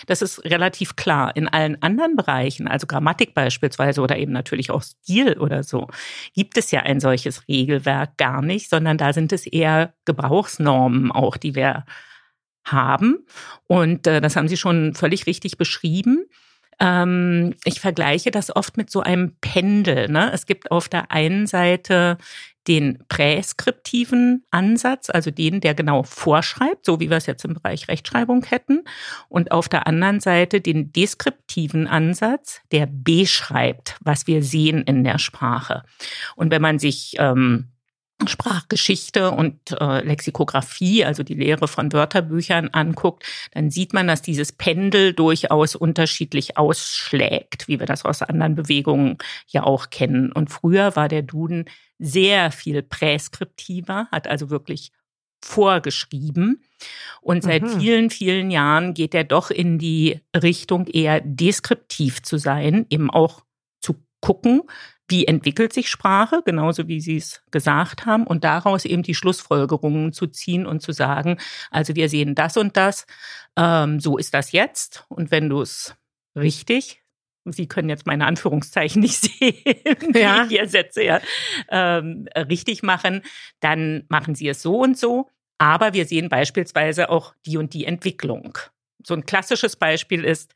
das 0.06 0.22
ist 0.22 0.44
relativ 0.44 0.96
klar. 0.96 1.36
In 1.36 1.46
allen 1.46 1.80
anderen 1.82 2.16
Bereichen, 2.16 2.66
also 2.66 2.88
Grammatik 2.88 3.32
beispielsweise 3.32 4.00
oder 4.00 4.16
eben 4.18 4.32
natürlich 4.32 4.72
auch 4.72 4.82
Stil 4.82 5.38
oder 5.38 5.62
so, 5.62 5.86
gibt 6.34 6.58
es 6.58 6.72
ja 6.72 6.80
ein 6.80 6.98
solches 6.98 7.46
Regelwerk 7.46 8.16
gar 8.16 8.42
nicht, 8.42 8.68
sondern 8.68 8.98
da 8.98 9.12
sind 9.12 9.32
es 9.32 9.46
eher 9.46 9.94
Gebrauchsnormen 10.04 11.12
auch, 11.12 11.36
die 11.36 11.54
wir 11.54 11.84
haben. 12.64 13.24
Und 13.68 14.08
äh, 14.08 14.20
das 14.20 14.34
haben 14.34 14.48
Sie 14.48 14.56
schon 14.56 14.94
völlig 14.94 15.26
richtig 15.26 15.56
beschrieben. 15.56 16.26
Ähm, 16.80 17.54
ich 17.64 17.78
vergleiche 17.80 18.30
das 18.30 18.54
oft 18.54 18.76
mit 18.76 18.90
so 18.90 19.00
einem 19.00 19.36
Pendel. 19.40 20.08
Ne? 20.08 20.32
Es 20.32 20.46
gibt 20.46 20.70
auf 20.70 20.88
der 20.88 21.12
einen 21.12 21.46
Seite 21.46 22.18
den 22.68 22.98
präskriptiven 23.08 24.44
Ansatz, 24.50 25.10
also 25.10 25.30
den, 25.30 25.60
der 25.60 25.74
genau 25.74 26.02
vorschreibt, 26.02 26.84
so 26.84 27.00
wie 27.00 27.10
wir 27.10 27.16
es 27.16 27.26
jetzt 27.26 27.44
im 27.44 27.54
Bereich 27.54 27.88
Rechtschreibung 27.88 28.44
hätten, 28.44 28.84
und 29.28 29.50
auf 29.52 29.68
der 29.68 29.86
anderen 29.86 30.20
Seite 30.20 30.60
den 30.60 30.92
deskriptiven 30.92 31.86
Ansatz, 31.86 32.60
der 32.70 32.86
beschreibt, 32.86 33.96
was 34.00 34.26
wir 34.26 34.42
sehen 34.42 34.82
in 34.82 35.04
der 35.04 35.18
Sprache. 35.18 35.84
Und 36.36 36.50
wenn 36.50 36.62
man 36.62 36.78
sich 36.78 37.14
ähm, 37.18 37.70
Sprachgeschichte 38.26 39.30
und 39.30 39.72
äh, 39.80 40.04
Lexikographie, 40.04 41.04
also 41.04 41.22
die 41.22 41.34
Lehre 41.34 41.68
von 41.68 41.92
Wörterbüchern 41.92 42.68
anguckt, 42.68 43.24
dann 43.52 43.70
sieht 43.70 43.94
man, 43.94 44.06
dass 44.06 44.22
dieses 44.22 44.52
Pendel 44.52 45.14
durchaus 45.14 45.74
unterschiedlich 45.74 46.58
ausschlägt, 46.58 47.68
wie 47.68 47.78
wir 47.78 47.86
das 47.86 48.04
aus 48.04 48.22
anderen 48.22 48.54
Bewegungen 48.54 49.16
ja 49.48 49.62
auch 49.62 49.90
kennen. 49.90 50.32
Und 50.32 50.50
früher 50.50 50.96
war 50.96 51.08
der 51.08 51.22
Duden 51.22 51.64
sehr 52.00 52.50
viel 52.50 52.82
präskriptiver, 52.82 54.08
hat 54.10 54.26
also 54.26 54.50
wirklich 54.50 54.90
vorgeschrieben. 55.42 56.62
Und 57.20 57.42
seit 57.42 57.62
mhm. 57.62 57.80
vielen, 57.80 58.10
vielen 58.10 58.50
Jahren 58.50 58.94
geht 58.94 59.14
er 59.14 59.24
doch 59.24 59.50
in 59.50 59.78
die 59.78 60.20
Richtung 60.34 60.86
eher 60.86 61.20
deskriptiv 61.20 62.22
zu 62.22 62.38
sein, 62.38 62.86
eben 62.90 63.10
auch 63.10 63.42
zu 63.80 63.96
gucken, 64.20 64.62
wie 65.08 65.26
entwickelt 65.26 65.72
sich 65.72 65.88
Sprache, 65.88 66.42
genauso 66.44 66.86
wie 66.88 67.00
Sie 67.00 67.16
es 67.16 67.42
gesagt 67.50 68.06
haben, 68.06 68.26
und 68.26 68.44
daraus 68.44 68.84
eben 68.84 69.02
die 69.02 69.14
Schlussfolgerungen 69.14 70.12
zu 70.12 70.28
ziehen 70.28 70.66
und 70.66 70.80
zu 70.80 70.92
sagen, 70.92 71.38
also 71.70 71.96
wir 71.96 72.08
sehen 72.08 72.34
das 72.34 72.56
und 72.56 72.76
das, 72.76 73.06
ähm, 73.56 73.98
so 73.98 74.16
ist 74.18 74.34
das 74.34 74.52
jetzt. 74.52 75.04
Und 75.08 75.30
wenn 75.30 75.48
du 75.48 75.62
es 75.62 75.96
richtig, 76.36 76.99
Sie 77.44 77.66
können 77.66 77.88
jetzt 77.88 78.06
meine 78.06 78.26
Anführungszeichen 78.26 79.00
nicht 79.00 79.16
sehen, 79.22 79.54
ja. 80.14 80.44
die 80.44 80.54
ich 80.54 80.58
hier 80.60 80.68
setze, 80.68 81.02
ja, 81.02 81.20
ähm, 81.70 82.28
richtig 82.36 82.82
machen, 82.82 83.22
dann 83.60 84.04
machen 84.08 84.34
Sie 84.34 84.48
es 84.48 84.62
so 84.62 84.78
und 84.80 84.98
so. 84.98 85.28
Aber 85.58 85.92
wir 85.92 86.06
sehen 86.06 86.28
beispielsweise 86.28 87.10
auch 87.10 87.34
die 87.44 87.58
und 87.58 87.74
die 87.74 87.84
Entwicklung. 87.84 88.56
So 89.04 89.14
ein 89.14 89.26
klassisches 89.26 89.76
Beispiel 89.76 90.24
ist 90.24 90.54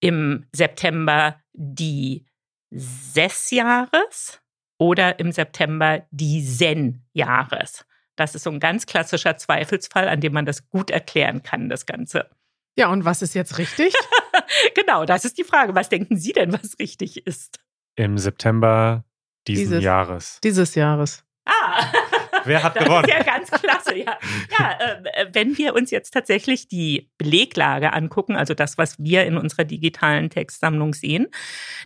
im 0.00 0.46
September 0.52 1.40
die 1.52 2.26
Sess-Jahres 2.70 4.40
oder 4.78 5.18
im 5.18 5.32
September 5.32 6.06
die 6.10 6.42
Sen-Jahres. 6.42 7.86
Das 8.16 8.34
ist 8.34 8.42
so 8.42 8.50
ein 8.50 8.60
ganz 8.60 8.86
klassischer 8.86 9.36
Zweifelsfall, 9.36 10.08
an 10.08 10.20
dem 10.20 10.32
man 10.32 10.44
das 10.44 10.68
gut 10.68 10.90
erklären 10.90 11.42
kann, 11.42 11.68
das 11.68 11.86
Ganze. 11.86 12.28
Ja, 12.76 12.88
und 12.88 13.04
was 13.04 13.22
ist 13.22 13.34
jetzt 13.34 13.58
richtig? 13.58 13.94
genau, 14.74 15.04
das 15.04 15.24
ist 15.24 15.38
die 15.38 15.44
Frage. 15.44 15.74
Was 15.74 15.88
denken 15.88 16.16
Sie 16.16 16.32
denn, 16.32 16.52
was 16.52 16.78
richtig 16.78 17.26
ist? 17.26 17.58
Im 17.96 18.18
September 18.18 19.04
diesen 19.46 19.64
dieses, 19.70 19.84
Jahres. 19.84 20.38
Dieses 20.44 20.74
Jahres. 20.74 21.24
Ah, 21.44 21.84
Wer 22.44 22.62
hat 22.62 22.74
das 22.76 22.84
gewonnen? 22.84 23.04
ist 23.04 23.10
ja 23.14 23.22
ganz 23.22 23.50
klasse, 23.50 23.96
ja. 23.96 24.18
Ja, 24.58 24.78
äh, 24.80 25.26
wenn 25.32 25.56
wir 25.58 25.74
uns 25.74 25.90
jetzt 25.90 26.12
tatsächlich 26.12 26.66
die 26.68 27.10
Beleglage 27.18 27.92
angucken, 27.92 28.36
also 28.36 28.54
das, 28.54 28.78
was 28.78 28.98
wir 28.98 29.24
in 29.26 29.36
unserer 29.36 29.64
digitalen 29.64 30.30
Textsammlung 30.30 30.94
sehen, 30.94 31.28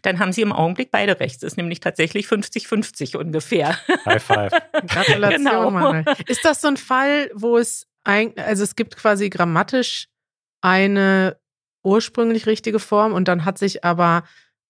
dann 0.03 0.19
haben 0.19 0.33
Sie 0.33 0.43
im 0.43 0.53
Augenblick 0.53 0.91
beide 0.91 1.19
rechts. 1.21 1.43
Es 1.43 1.53
ist 1.53 1.57
nämlich 1.57 1.81
tatsächlich 1.81 2.27
50-50 2.27 3.17
ungefähr. 3.17 3.79
High 4.07 4.23
five. 4.23 4.53
Gratulation, 4.87 5.45
Genau. 5.45 5.71
Manuel. 5.71 6.05
Ist 6.27 6.45
das 6.45 6.61
so 6.61 6.69
ein 6.69 6.77
Fall, 6.77 7.31
wo 7.35 7.59
es 7.59 7.87
ein, 8.05 8.33
also 8.39 8.63
es 8.63 8.77
gibt 8.77 8.97
quasi 8.97 9.29
grammatisch 9.31 10.09
eine 10.63 11.37
ursprünglich 11.87 12.47
richtige 12.47 12.81
Form 12.81 13.13
und 13.13 13.29
dann 13.29 13.45
hat 13.45 13.59
sich 13.59 13.85
aber 13.85 14.25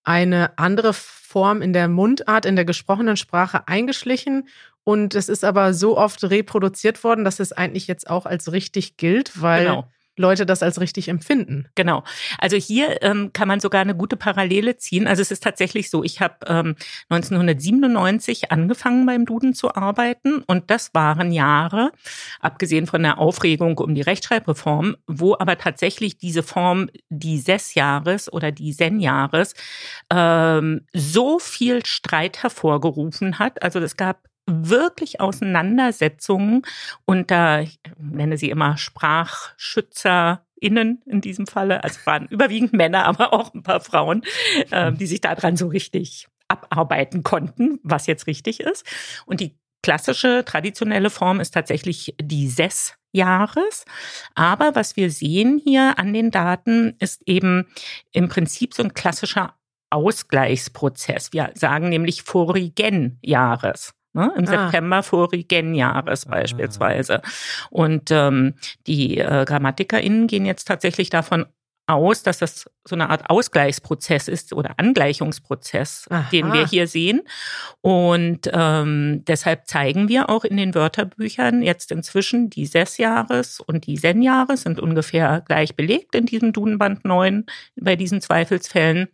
eine 0.04 0.58
andere 0.58 0.92
Form 0.92 1.62
in 1.62 1.72
der 1.72 1.88
Mundart, 1.88 2.46
in 2.46 2.54
der 2.54 2.64
gesprochenen 2.64 3.16
Sprache 3.16 3.66
eingeschlichen 3.66 4.48
und 4.84 5.14
es 5.16 5.28
ist 5.28 5.44
aber 5.44 5.74
so 5.74 5.98
oft 5.98 6.22
reproduziert 6.22 7.02
worden, 7.02 7.24
dass 7.24 7.40
es 7.40 7.52
eigentlich 7.52 7.88
jetzt 7.88 8.08
auch 8.08 8.26
als 8.26 8.52
richtig 8.52 8.96
gilt, 8.98 9.40
weil 9.40 9.64
Genau. 9.64 9.88
Leute 10.16 10.46
das 10.46 10.62
als 10.62 10.80
richtig 10.80 11.08
empfinden. 11.08 11.68
Genau. 11.74 12.02
Also 12.38 12.56
hier 12.56 13.02
ähm, 13.02 13.32
kann 13.32 13.48
man 13.48 13.60
sogar 13.60 13.82
eine 13.82 13.94
gute 13.94 14.16
Parallele 14.16 14.76
ziehen. 14.76 15.06
Also 15.06 15.22
es 15.22 15.30
ist 15.30 15.42
tatsächlich 15.42 15.90
so, 15.90 16.02
ich 16.02 16.20
habe 16.20 16.34
ähm, 16.46 16.76
1997 17.10 18.50
angefangen 18.50 19.06
beim 19.06 19.26
Duden 19.26 19.54
zu 19.54 19.74
arbeiten 19.74 20.42
und 20.46 20.70
das 20.70 20.94
waren 20.94 21.32
Jahre, 21.32 21.92
abgesehen 22.40 22.86
von 22.86 23.02
der 23.02 23.18
Aufregung 23.18 23.78
um 23.78 23.94
die 23.94 24.02
Rechtschreibreform, 24.02 24.96
wo 25.06 25.34
aber 25.34 25.58
tatsächlich 25.58 26.18
diese 26.18 26.42
Form 26.42 26.88
dieses 27.10 27.74
Jahres 27.74 28.32
oder 28.32 28.52
die 28.52 28.72
Sen-Jahres 28.72 29.54
ähm, 30.10 30.86
so 30.94 31.38
viel 31.38 31.84
Streit 31.84 32.42
hervorgerufen 32.42 33.38
hat. 33.38 33.62
Also 33.62 33.80
es 33.80 33.96
gab 33.96 34.28
wirklich 34.46 35.20
Auseinandersetzungen 35.20 36.62
unter, 37.04 37.60
ich 37.62 37.78
nenne 37.98 38.38
sie 38.38 38.50
immer 38.50 38.76
SprachschützerInnen 38.76 41.02
in 41.06 41.20
diesem 41.20 41.46
Falle. 41.46 41.84
Also 41.84 42.00
waren 42.04 42.26
überwiegend 42.30 42.72
Männer, 42.72 43.04
aber 43.04 43.32
auch 43.32 43.54
ein 43.54 43.62
paar 43.62 43.78
Frauen, 43.80 44.22
äh, 44.70 44.92
die 44.92 45.06
sich 45.06 45.20
daran 45.20 45.56
so 45.56 45.68
richtig 45.68 46.26
abarbeiten 46.48 47.22
konnten, 47.24 47.80
was 47.82 48.06
jetzt 48.06 48.28
richtig 48.28 48.60
ist. 48.60 48.86
Und 49.26 49.40
die 49.40 49.58
klassische, 49.82 50.44
traditionelle 50.44 51.10
Form 51.10 51.40
ist 51.40 51.50
tatsächlich 51.52 52.14
die 52.20 52.48
Sess-Jahres. 52.48 53.84
Aber 54.34 54.74
was 54.74 54.96
wir 54.96 55.10
sehen 55.10 55.60
hier 55.62 55.98
an 55.98 56.12
den 56.12 56.30
Daten 56.30 56.96
ist 56.98 57.22
eben 57.26 57.68
im 58.12 58.28
Prinzip 58.28 58.74
so 58.74 58.82
ein 58.82 58.94
klassischer 58.94 59.54
Ausgleichsprozess. 59.90 61.32
Wir 61.32 61.52
sagen 61.54 61.88
nämlich 61.88 62.22
vorigen 62.22 63.18
Jahres. 63.22 63.94
Ne? 64.16 64.32
Im 64.36 64.44
Ah. 64.48 64.62
September 64.70 65.02
vorigen 65.02 65.74
Jahres 65.74 66.24
beispielsweise. 66.24 67.20
Und 67.70 68.10
ähm, 68.10 68.54
die 68.86 69.18
äh, 69.18 69.44
GrammatikerInnen 69.44 70.26
gehen 70.26 70.46
jetzt 70.46 70.66
tatsächlich 70.66 71.10
davon 71.10 71.44
aus, 71.86 72.22
dass 72.22 72.38
das 72.38 72.64
so 72.84 72.96
eine 72.96 73.10
Art 73.10 73.30
Ausgleichsprozess 73.30 74.26
ist 74.26 74.52
oder 74.52 74.74
Angleichungsprozess, 74.78 76.06
Aha. 76.10 76.28
den 76.32 76.52
wir 76.52 76.66
hier 76.66 76.88
sehen. 76.88 77.20
Und 77.80 78.50
ähm, 78.52 79.22
deshalb 79.26 79.68
zeigen 79.68 80.08
wir 80.08 80.28
auch 80.28 80.44
in 80.44 80.56
den 80.56 80.74
Wörterbüchern 80.74 81.62
jetzt 81.62 81.92
inzwischen 81.92 82.50
die 82.50 82.66
Sess-Jahres 82.66 83.60
und 83.60 83.86
die 83.86 83.98
Sen-Jahres 83.98 84.62
sind 84.62 84.80
ungefähr 84.80 85.42
gleich 85.46 85.76
belegt 85.76 86.14
in 86.14 86.26
diesem 86.26 86.52
Dudenband 86.52 87.04
9 87.04 87.44
bei 87.76 87.94
diesen 87.96 88.20
Zweifelsfällen. 88.20 89.08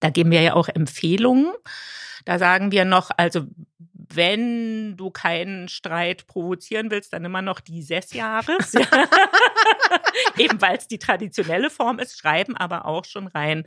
Da 0.00 0.10
geben 0.10 0.30
wir 0.30 0.42
ja 0.42 0.54
auch 0.54 0.68
Empfehlungen. 0.68 1.52
Da 2.26 2.38
sagen 2.38 2.70
wir 2.72 2.84
noch, 2.84 3.10
also 3.16 3.46
wenn 4.14 4.96
du 4.96 5.10
keinen 5.10 5.68
Streit 5.68 6.26
provozieren 6.26 6.90
willst, 6.90 7.12
dann 7.12 7.24
immer 7.24 7.42
noch 7.42 7.60
die 7.60 7.82
Sess-Jahres. 7.82 8.74
Eben 10.38 10.60
weil 10.60 10.76
es 10.76 10.88
die 10.88 10.98
traditionelle 10.98 11.70
Form 11.70 11.98
ist, 11.98 12.18
schreiben 12.18 12.56
aber 12.56 12.86
auch 12.86 13.04
schon 13.04 13.26
rein, 13.28 13.64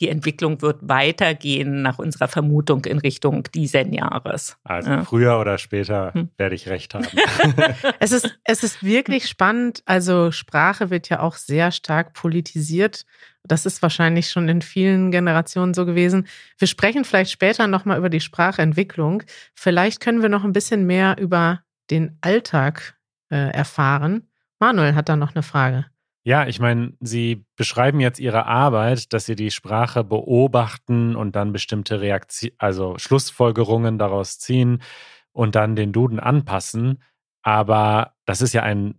die 0.00 0.08
Entwicklung 0.08 0.60
wird 0.62 0.78
weitergehen 0.82 1.82
nach 1.82 1.98
unserer 1.98 2.28
Vermutung 2.28 2.84
in 2.84 2.98
Richtung 2.98 3.44
die 3.54 3.66
Sen-Jahres. 3.66 4.56
Also 4.64 4.90
Ja. 4.90 5.04
früher 5.04 5.38
oder 5.38 5.58
später 5.58 6.12
Hm. 6.14 6.30
werde 6.36 6.54
ich 6.54 6.68
recht 6.68 6.94
haben. 6.94 7.06
Es 7.98 8.12
ist, 8.12 8.38
es 8.44 8.62
ist 8.62 8.82
wirklich 8.82 9.28
spannend. 9.28 9.82
Also 9.86 10.30
Sprache 10.30 10.90
wird 10.90 11.08
ja 11.08 11.20
auch 11.20 11.34
sehr 11.36 11.72
stark 11.72 12.12
politisiert. 12.14 13.04
Das 13.48 13.66
ist 13.66 13.82
wahrscheinlich 13.82 14.30
schon 14.30 14.48
in 14.48 14.62
vielen 14.62 15.10
Generationen 15.10 15.74
so 15.74 15.86
gewesen. 15.86 16.26
Wir 16.58 16.68
sprechen 16.68 17.04
vielleicht 17.04 17.30
später 17.30 17.66
nochmal 17.66 17.98
über 17.98 18.10
die 18.10 18.20
Sprachentwicklung. 18.20 19.22
Vielleicht 19.54 20.00
können 20.00 20.22
wir 20.22 20.28
noch 20.28 20.44
ein 20.44 20.52
bisschen 20.52 20.86
mehr 20.86 21.16
über 21.18 21.62
den 21.90 22.18
Alltag 22.20 22.96
äh, 23.30 23.50
erfahren. 23.52 24.28
Manuel 24.58 24.94
hat 24.94 25.08
da 25.08 25.16
noch 25.16 25.34
eine 25.34 25.42
Frage. 25.42 25.86
Ja, 26.24 26.46
ich 26.46 26.58
meine, 26.58 26.94
Sie 26.98 27.44
beschreiben 27.54 28.00
jetzt 28.00 28.18
Ihre 28.18 28.46
Arbeit, 28.46 29.12
dass 29.12 29.26
Sie 29.26 29.36
die 29.36 29.52
Sprache 29.52 30.02
beobachten 30.02 31.14
und 31.14 31.36
dann 31.36 31.52
bestimmte 31.52 32.00
Reaktion, 32.00 32.50
also 32.58 32.98
Schlussfolgerungen 32.98 33.96
daraus 33.96 34.40
ziehen 34.40 34.82
und 35.30 35.54
dann 35.54 35.76
den 35.76 35.92
Duden 35.92 36.18
anpassen. 36.18 37.00
Aber 37.42 38.14
das 38.24 38.42
ist 38.42 38.54
ja 38.54 38.64
ein 38.64 38.98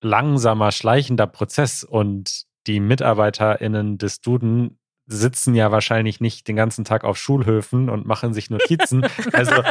langsamer, 0.00 0.70
schleichender 0.70 1.26
Prozess 1.26 1.82
und 1.82 2.44
die 2.68 2.80
MitarbeiterInnen 2.80 3.98
des 3.98 4.20
Duden 4.20 4.78
sitzen 5.06 5.54
ja 5.54 5.72
wahrscheinlich 5.72 6.20
nicht 6.20 6.46
den 6.48 6.56
ganzen 6.56 6.84
Tag 6.84 7.02
auf 7.02 7.16
Schulhöfen 7.16 7.88
und 7.88 8.06
machen 8.06 8.34
sich 8.34 8.50
Notizen. 8.50 9.06
Also 9.32 9.62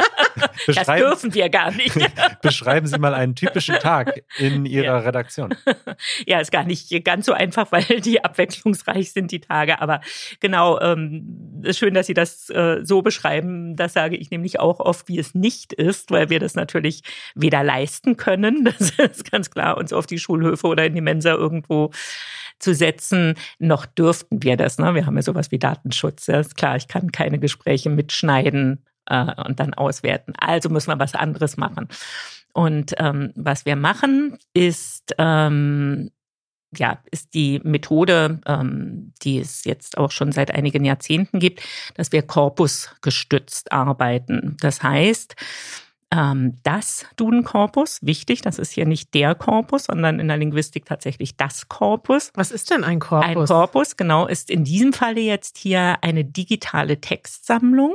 das 0.66 0.86
dürfen 0.86 1.34
wir 1.34 1.48
gar 1.48 1.70
nicht. 1.72 1.94
beschreiben 2.42 2.86
Sie 2.86 2.98
mal 2.98 3.14
einen 3.14 3.34
typischen 3.34 3.76
Tag 3.76 4.22
in 4.38 4.66
Ihrer 4.66 4.84
ja. 4.84 4.98
Redaktion. 4.98 5.54
Ja, 6.26 6.40
ist 6.40 6.52
gar 6.52 6.64
nicht 6.64 7.04
ganz 7.04 7.26
so 7.26 7.32
einfach, 7.32 7.72
weil 7.72 8.00
die 8.00 8.24
abwechslungsreich 8.24 9.12
sind, 9.12 9.32
die 9.32 9.40
Tage. 9.40 9.80
Aber 9.80 10.00
genau, 10.40 10.80
ähm, 10.80 11.62
ist 11.62 11.78
schön, 11.78 11.94
dass 11.94 12.06
Sie 12.06 12.14
das 12.14 12.50
äh, 12.50 12.80
so 12.82 13.02
beschreiben. 13.02 13.76
Das 13.76 13.92
sage 13.92 14.16
ich 14.16 14.30
nämlich 14.30 14.60
auch 14.60 14.80
oft, 14.80 15.08
wie 15.08 15.18
es 15.18 15.34
nicht 15.34 15.72
ist, 15.72 16.10
weil 16.10 16.30
wir 16.30 16.40
das 16.40 16.54
natürlich 16.54 17.02
weder 17.34 17.62
leisten 17.62 18.16
können, 18.16 18.64
das 18.64 18.90
ist 18.90 19.30
ganz 19.30 19.50
klar, 19.50 19.76
uns 19.76 19.92
auf 19.92 20.06
die 20.06 20.18
Schulhöfe 20.18 20.66
oder 20.66 20.86
in 20.86 20.94
die 20.94 21.00
Mensa 21.00 21.32
irgendwo 21.32 21.90
zu 22.58 22.74
setzen, 22.74 23.34
noch 23.58 23.86
dürften 23.86 24.42
wir 24.42 24.56
das. 24.56 24.78
Ne? 24.78 24.94
Wir 24.94 25.06
haben 25.06 25.16
ja 25.16 25.22
sowas 25.22 25.50
wie 25.50 25.58
Datenschutz. 25.58 26.26
Ja, 26.26 26.40
ist 26.40 26.56
klar, 26.56 26.76
ich 26.76 26.88
kann 26.88 27.12
keine 27.12 27.38
Gespräche 27.38 27.90
mitschneiden 27.90 28.84
äh, 29.08 29.34
und 29.44 29.60
dann 29.60 29.74
auswerten. 29.74 30.32
Also 30.38 30.68
müssen 30.68 30.90
wir 30.90 30.98
was 30.98 31.14
anderes 31.14 31.56
machen. 31.56 31.88
Und 32.52 32.94
ähm, 32.98 33.32
was 33.34 33.66
wir 33.66 33.76
machen, 33.76 34.38
ist 34.54 35.14
ähm, 35.18 36.10
ja, 36.76 36.98
ist 37.10 37.34
die 37.34 37.60
Methode, 37.64 38.40
ähm, 38.46 39.12
die 39.22 39.38
es 39.38 39.64
jetzt 39.64 39.96
auch 39.96 40.10
schon 40.10 40.32
seit 40.32 40.50
einigen 40.50 40.84
Jahrzehnten 40.84 41.38
gibt, 41.38 41.62
dass 41.94 42.12
wir 42.12 42.22
korpusgestützt 42.22 43.72
arbeiten. 43.72 44.56
Das 44.60 44.82
heißt, 44.82 45.34
ähm, 46.10 46.56
das 46.62 47.04
Duden-Korpus, 47.16 47.98
wichtig, 48.00 48.40
das 48.40 48.58
ist 48.58 48.72
hier 48.72 48.86
nicht 48.86 49.12
der 49.12 49.34
Korpus, 49.34 49.84
sondern 49.84 50.20
in 50.20 50.28
der 50.28 50.38
Linguistik 50.38 50.86
tatsächlich 50.86 51.36
das 51.36 51.68
Korpus. 51.68 52.30
Was 52.34 52.50
ist 52.50 52.70
denn 52.70 52.82
ein 52.82 52.98
Korpus? 52.98 53.28
Ein 53.28 53.46
Korpus, 53.46 53.96
genau, 53.96 54.26
ist 54.26 54.50
in 54.50 54.64
diesem 54.64 54.94
Falle 54.94 55.20
jetzt 55.20 55.58
hier 55.58 55.98
eine 56.02 56.24
digitale 56.24 57.00
Textsammlung. 57.00 57.94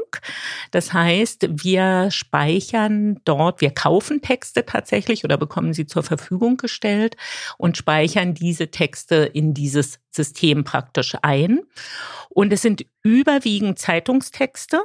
Das 0.69 0.93
heißt, 0.93 1.47
wir 1.63 2.11
speichern 2.11 3.19
dort, 3.25 3.61
wir 3.61 3.71
kaufen 3.71 4.21
Texte 4.21 4.65
tatsächlich 4.65 5.23
oder 5.23 5.37
bekommen 5.37 5.73
sie 5.73 5.87
zur 5.87 6.03
Verfügung 6.03 6.57
gestellt 6.57 7.17
und 7.57 7.77
speichern 7.77 8.35
diese 8.35 8.69
Texte 8.69 9.15
in 9.15 9.55
dieses 9.55 9.99
System 10.11 10.63
praktisch 10.63 11.15
ein. 11.23 11.61
Und 12.29 12.53
es 12.53 12.61
sind 12.61 12.85
überwiegend 13.01 13.79
Zeitungstexte 13.79 14.83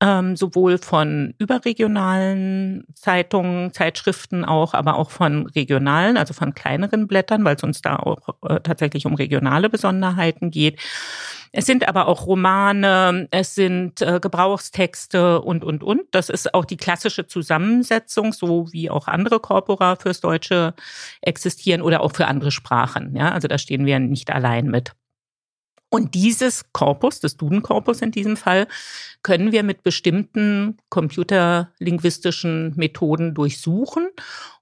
ähm, 0.00 0.34
sowohl 0.36 0.78
von 0.78 1.34
überregionalen 1.38 2.84
Zeitungen, 2.94 3.72
Zeitschriften 3.72 4.44
auch, 4.44 4.72
aber 4.74 4.96
auch 4.96 5.10
von 5.10 5.46
regionalen, 5.46 6.16
also 6.16 6.32
von 6.32 6.54
kleineren 6.54 7.06
Blättern, 7.06 7.44
weil 7.44 7.56
es 7.56 7.62
uns 7.62 7.82
da 7.82 7.96
auch 7.96 8.28
äh, 8.48 8.60
tatsächlich 8.60 9.06
um 9.06 9.14
regionale 9.14 9.68
Besonderheiten 9.68 10.50
geht. 10.50 10.78
Es 11.52 11.66
sind 11.66 11.88
aber 11.88 12.06
auch 12.06 12.26
Romane, 12.26 13.26
es 13.32 13.54
sind 13.56 14.00
äh, 14.02 14.20
Gebrauchstexte 14.20 15.40
und, 15.40 15.64
und, 15.64 15.82
und. 15.82 16.02
Das 16.12 16.28
ist 16.28 16.54
auch 16.54 16.64
die 16.64 16.76
klassische 16.76 17.26
Zusammensetzung, 17.26 18.32
so 18.32 18.72
wie 18.72 18.88
auch 18.88 19.08
andere 19.08 19.40
Corpora 19.40 19.96
fürs 19.96 20.20
Deutsche 20.20 20.74
existieren 21.22 21.82
oder 21.82 22.02
auch 22.02 22.12
für 22.12 22.26
andere 22.26 22.52
Sprachen. 22.52 23.16
Ja, 23.16 23.32
also 23.32 23.48
da 23.48 23.58
stehen 23.58 23.84
wir 23.84 23.98
nicht 23.98 24.30
allein 24.30 24.66
mit. 24.66 24.92
Und 25.90 26.14
dieses 26.14 26.72
Korpus, 26.72 27.18
das 27.20 27.36
Duden-Korpus 27.36 28.00
in 28.00 28.12
diesem 28.12 28.36
Fall, 28.36 28.68
können 29.22 29.50
wir 29.52 29.64
mit 29.64 29.82
bestimmten 29.82 30.78
computerlinguistischen 30.88 32.74
Methoden 32.76 33.34
durchsuchen 33.34 34.08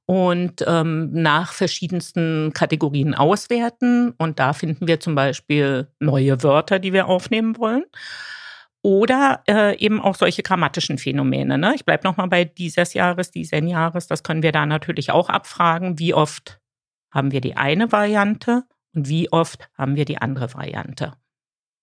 und 0.06 0.64
ähm, 0.66 1.12
nach 1.12 1.52
verschiedensten 1.52 2.52
Kategorien 2.54 3.14
auswerten. 3.14 4.14
Und 4.16 4.38
da 4.38 4.54
finden 4.54 4.88
wir 4.88 5.00
zum 5.00 5.14
Beispiel 5.14 5.88
neue 6.00 6.42
Wörter, 6.42 6.78
die 6.78 6.94
wir 6.94 7.08
aufnehmen 7.08 7.58
wollen. 7.58 7.85
Oder 8.80 9.42
äh, 9.47 9.76
eben 9.78 10.00
auch 10.00 10.14
solche 10.14 10.42
grammatischen 10.42 10.97
Phänomene. 10.97 11.58
Ne? 11.58 11.75
Ich 11.75 11.85
bleibe 11.85 12.08
nochmal 12.08 12.28
bei 12.28 12.47
dieses 12.47 12.94
Jahres, 12.94 13.30
diesen 13.30 13.68
Jahres. 13.68 14.06
Das 14.06 14.23
können 14.23 14.42
wir 14.42 14.52
da 14.52 14.64
natürlich 14.64 15.11
auch 15.11 15.28
abfragen. 15.28 15.99
Wie 15.99 16.14
oft 16.14 16.58
haben 17.11 17.30
wir 17.30 17.42
die 17.42 17.56
eine 17.56 17.92
Variante 17.92 18.64
und 18.99 19.09
wie 19.09 19.31
oft 19.31 19.71
haben 19.78 19.95
wir 19.95 20.05
die 20.05 20.19
andere 20.19 20.52
Variante. 20.55 21.12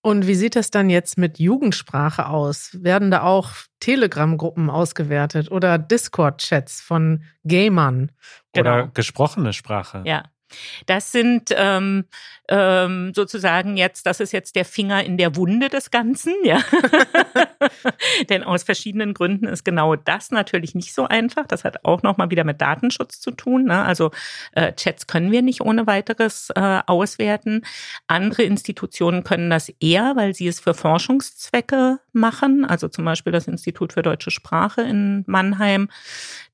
Und 0.02 0.26
wie 0.26 0.34
sieht 0.34 0.54
das 0.54 0.70
dann 0.70 0.90
jetzt 0.90 1.16
mit 1.16 1.38
Jugendsprache 1.38 2.26
aus? 2.26 2.76
Werden 2.82 3.10
da 3.10 3.22
auch 3.22 3.52
Telegram-Gruppen 3.80 4.68
ausgewertet 4.68 5.50
oder 5.50 5.78
Discord-Chats 5.78 6.82
von 6.82 7.24
Gamern? 7.44 8.12
Genau. 8.52 8.70
Oder 8.70 8.86
gesprochene 8.88 9.54
Sprache? 9.54 10.02
Ja. 10.04 10.24
Das 10.84 11.10
sind 11.10 11.52
ähm, 11.56 12.04
ähm, 12.48 13.12
sozusagen 13.14 13.76
jetzt, 13.76 14.06
das 14.06 14.20
ist 14.20 14.32
jetzt 14.32 14.56
der 14.56 14.64
Finger 14.64 15.04
in 15.04 15.18
der 15.18 15.36
Wunde 15.36 15.68
des 15.68 15.90
Ganzen, 15.90 16.34
ja. 16.44 16.60
Denn 18.30 18.44
aus 18.44 18.62
verschiedenen 18.62 19.14
Gründen 19.14 19.46
ist 19.46 19.64
genau 19.64 19.96
das 19.96 20.30
natürlich 20.30 20.74
nicht 20.74 20.94
so 20.94 21.06
einfach. 21.06 21.46
Das 21.46 21.64
hat 21.64 21.84
auch 21.84 22.02
nochmal 22.02 22.30
wieder 22.30 22.44
mit 22.44 22.60
Datenschutz 22.60 23.20
zu 23.20 23.30
tun. 23.30 23.64
Ne? 23.64 23.82
Also 23.82 24.10
äh, 24.52 24.72
Chats 24.72 25.06
können 25.06 25.32
wir 25.32 25.42
nicht 25.42 25.60
ohne 25.60 25.86
weiteres 25.86 26.50
äh, 26.54 26.80
auswerten. 26.86 27.62
Andere 28.06 28.44
Institutionen 28.44 29.24
können 29.24 29.50
das 29.50 29.72
eher, 29.80 30.14
weil 30.16 30.34
sie 30.34 30.46
es 30.46 30.60
für 30.60 30.74
Forschungszwecke 30.74 31.98
machen. 32.12 32.64
Also 32.64 32.88
zum 32.88 33.04
Beispiel 33.04 33.32
das 33.32 33.48
Institut 33.48 33.92
für 33.92 34.02
deutsche 34.02 34.30
Sprache 34.30 34.82
in 34.82 35.24
Mannheim, 35.26 35.88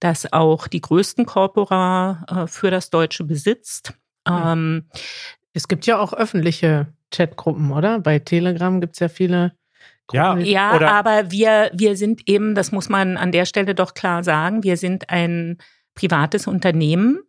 das 0.00 0.32
auch 0.32 0.68
die 0.68 0.80
größten 0.80 1.26
Corpora 1.26 2.24
äh, 2.28 2.46
für 2.46 2.70
das 2.70 2.90
Deutsche 2.90 3.24
besitzt. 3.24 3.94
Ähm, 4.26 4.84
es 5.52 5.68
gibt 5.68 5.86
ja 5.86 5.98
auch 5.98 6.12
öffentliche 6.12 6.88
Chatgruppen, 7.10 7.72
oder? 7.72 8.00
Bei 8.00 8.18
Telegram 8.18 8.80
gibt 8.80 8.94
es 8.94 9.00
ja 9.00 9.08
viele. 9.08 9.52
Gruppen. 10.06 10.44
Ja, 10.44 10.72
ja 10.72 10.90
aber 10.90 11.30
wir, 11.30 11.70
wir 11.74 11.96
sind 11.96 12.28
eben, 12.28 12.54
das 12.54 12.72
muss 12.72 12.88
man 12.88 13.16
an 13.16 13.30
der 13.32 13.44
Stelle 13.44 13.74
doch 13.74 13.94
klar 13.94 14.24
sagen, 14.24 14.64
wir 14.64 14.76
sind 14.76 15.10
ein 15.10 15.58
privates 15.94 16.46
Unternehmen, 16.46 17.20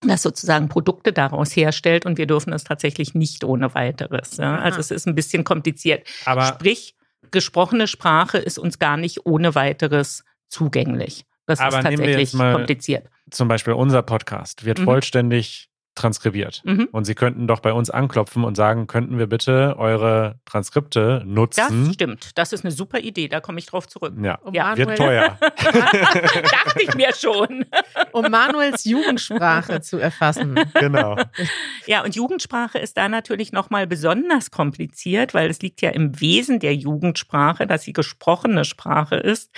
das 0.00 0.22
sozusagen 0.22 0.68
Produkte 0.68 1.12
daraus 1.12 1.56
herstellt 1.56 2.06
und 2.06 2.18
wir 2.18 2.26
dürfen 2.26 2.52
es 2.52 2.64
tatsächlich 2.64 3.14
nicht 3.14 3.42
ohne 3.42 3.74
weiteres. 3.74 4.36
Ja? 4.36 4.58
Also 4.58 4.78
es 4.78 4.90
ist 4.90 5.06
ein 5.06 5.14
bisschen 5.14 5.44
kompliziert. 5.44 6.06
Aber 6.24 6.44
Sprich, 6.44 6.94
gesprochene 7.30 7.88
Sprache 7.88 8.38
ist 8.38 8.58
uns 8.58 8.78
gar 8.78 8.96
nicht 8.96 9.26
ohne 9.26 9.54
weiteres 9.54 10.24
zugänglich. 10.48 11.24
Das 11.46 11.60
ist 11.60 11.70
tatsächlich 11.70 12.32
kompliziert. 12.32 13.08
Zum 13.30 13.48
Beispiel 13.48 13.74
unser 13.74 14.02
Podcast 14.02 14.64
wird 14.64 14.78
mhm. 14.78 14.84
vollständig 14.84 15.68
transkribiert. 15.94 16.62
Mhm. 16.64 16.88
Und 16.90 17.04
Sie 17.04 17.14
könnten 17.14 17.46
doch 17.46 17.60
bei 17.60 17.72
uns 17.72 17.90
anklopfen 17.90 18.44
und 18.44 18.56
sagen, 18.56 18.86
könnten 18.86 19.18
wir 19.18 19.26
bitte 19.26 19.76
eure 19.78 20.40
Transkripte 20.44 21.22
nutzen? 21.24 21.86
Das 21.86 21.94
stimmt. 21.94 22.30
Das 22.34 22.52
ist 22.52 22.64
eine 22.64 22.72
super 22.72 22.98
Idee. 22.98 23.28
Da 23.28 23.40
komme 23.40 23.58
ich 23.58 23.66
drauf 23.66 23.86
zurück. 23.86 24.14
Ja, 24.20 24.36
um 24.36 24.54
ja. 24.54 24.76
wird 24.76 24.96
teuer. 24.96 25.38
Dachte 25.40 26.82
ich 26.82 26.94
mir 26.94 27.14
schon. 27.14 27.64
Um 28.12 28.30
Manuels 28.30 28.84
Jugendsprache 28.84 29.80
zu 29.80 29.98
erfassen. 29.98 30.58
Genau. 30.74 31.16
Ja, 31.86 32.02
und 32.02 32.16
Jugendsprache 32.16 32.78
ist 32.78 32.96
da 32.96 33.08
natürlich 33.08 33.52
nochmal 33.52 33.86
besonders 33.86 34.50
kompliziert, 34.50 35.34
weil 35.34 35.50
es 35.50 35.60
liegt 35.60 35.80
ja 35.80 35.90
im 35.90 36.20
Wesen 36.20 36.58
der 36.58 36.74
Jugendsprache, 36.74 37.66
dass 37.66 37.82
sie 37.82 37.92
gesprochene 37.92 38.64
Sprache 38.64 39.16
ist. 39.16 39.50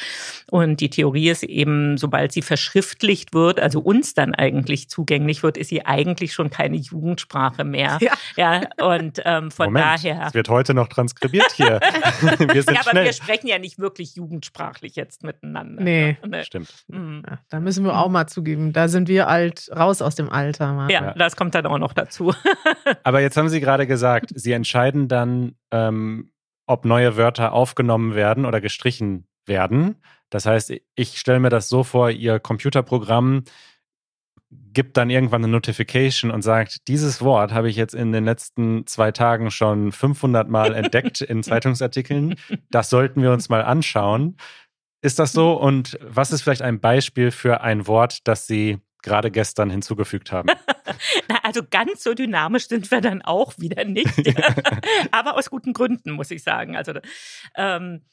Und 0.51 0.81
die 0.81 0.91
Theorie 0.91 1.31
ist 1.31 1.43
eben, 1.45 1.97
sobald 1.97 2.33
sie 2.33 2.43
verschriftlicht 2.43 3.33
wird, 3.33 3.61
also 3.61 3.81
uns 3.81 4.15
dann 4.15 4.35
eigentlich 4.35 4.89
zugänglich 4.91 5.43
wird, 5.43 5.57
ist 5.57 5.69
sie 5.69 5.85
eigentlich 5.87 6.26
eigentlich 6.27 6.35
schon 6.35 6.51
keine 6.51 6.77
Jugendsprache 6.77 7.65
mehr. 7.65 7.99
Ja, 8.01 8.13
ja 8.37 8.63
und 8.85 9.21
ähm, 9.25 9.51
von 9.51 9.67
Moment, 9.67 9.87
daher. 9.87 10.27
Es 10.27 10.35
wird 10.35 10.49
heute 10.49 10.75
noch 10.75 10.89
transkribiert 10.89 11.53
hier. 11.53 11.81
wir 12.21 12.63
sind 12.63 12.75
ja, 12.75 12.81
aber 12.81 12.91
schnell. 12.91 13.05
wir 13.05 13.13
sprechen 13.13 13.47
ja 13.47 13.59
nicht 13.59 13.79
wirklich 13.79 14.17
jugendsprachlich 14.17 14.97
jetzt 14.97 15.23
miteinander. 15.23 15.83
Nee, 15.83 16.17
ne? 16.27 16.45
stimmt. 16.45 16.85
Mhm. 16.89 17.23
Ja, 17.29 17.39
da 17.49 17.61
müssen 17.61 17.85
wir 17.85 17.97
auch 17.97 18.09
mal 18.09 18.27
zugeben. 18.27 18.73
Da 18.73 18.89
sind 18.89 19.09
wir 19.09 19.29
alt, 19.29 19.71
raus 19.75 20.03
aus 20.03 20.15
dem 20.15 20.31
Alter. 20.31 20.87
Ja, 20.91 21.07
ja, 21.07 21.15
das 21.15 21.37
kommt 21.37 21.55
dann 21.55 21.67
auch 21.67 21.79
noch 21.79 21.93
dazu. 21.93 22.35
aber 23.05 23.21
jetzt 23.21 23.37
haben 23.37 23.49
Sie 23.49 23.61
gerade 23.61 23.87
gesagt, 23.87 24.33
Sie 24.35 24.53
entscheiden 24.53 25.09
dann, 25.09 25.55
ähm, 25.71 26.33
ob 26.67 26.85
neue 26.85 27.17
Wörter 27.17 27.53
aufgenommen 27.53 28.15
werden 28.15 28.45
oder 28.45 28.61
gestrichen 28.61 29.29
werden. 29.47 29.97
Das 30.31 30.47
heißt, 30.47 30.73
ich 30.97 31.19
stelle 31.19 31.39
mir 31.39 31.51
das 31.51 31.69
so 31.69 31.85
vor, 31.85 32.11
Ihr 32.11 32.41
Computerprogramm 32.41 33.45
gibt 34.73 34.97
dann 34.97 35.09
irgendwann 35.09 35.43
eine 35.43 35.53
Notification 35.53 36.31
und 36.31 36.43
sagt, 36.43 36.87
dieses 36.89 37.23
Wort 37.23 37.53
habe 37.53 37.71
ich 37.71 37.77
jetzt 37.77 37.95
in 37.95 38.13
den 38.13 38.25
letzten 38.25 38.87
zwei 38.87 39.11
Tagen 39.11 39.51
schon 39.51 39.91
500 39.91 40.49
Mal 40.49 40.75
entdeckt 40.75 41.23
in 41.23 41.43
Zeitungsartikeln. 41.43 42.35
Das 42.71 42.91
sollten 42.91 43.23
wir 43.23 43.33
uns 43.33 43.49
mal 43.49 43.63
anschauen. 43.63 44.37
Ist 45.01 45.19
das 45.19 45.33
so? 45.33 45.55
Und 45.55 45.99
was 46.03 46.31
ist 46.31 46.43
vielleicht 46.43 46.63
ein 46.63 46.81
Beispiel 46.81 47.31
für 47.31 47.63
ein 47.63 47.87
Wort, 47.87 48.19
das 48.25 48.47
Sie 48.47 48.79
gerade 49.03 49.31
gestern 49.31 49.71
hinzugefügt 49.71 50.33
haben? 50.33 50.51
Na, 51.29 51.39
also 51.43 51.63
ganz 51.69 52.03
so 52.03 52.13
dynamisch 52.13 52.69
sind 52.69 52.91
wir 52.91 53.01
dann 53.01 53.23
auch 53.23 53.55
wieder 53.57 53.85
nicht. 53.85 54.37
Aber 55.11 55.37
aus 55.37 55.49
guten 55.49 55.73
Gründen, 55.73 56.13
muss 56.13 56.31
ich 56.31 56.43
sagen. 56.43 56.77
Also 56.77 56.93
ähm, 57.57 58.05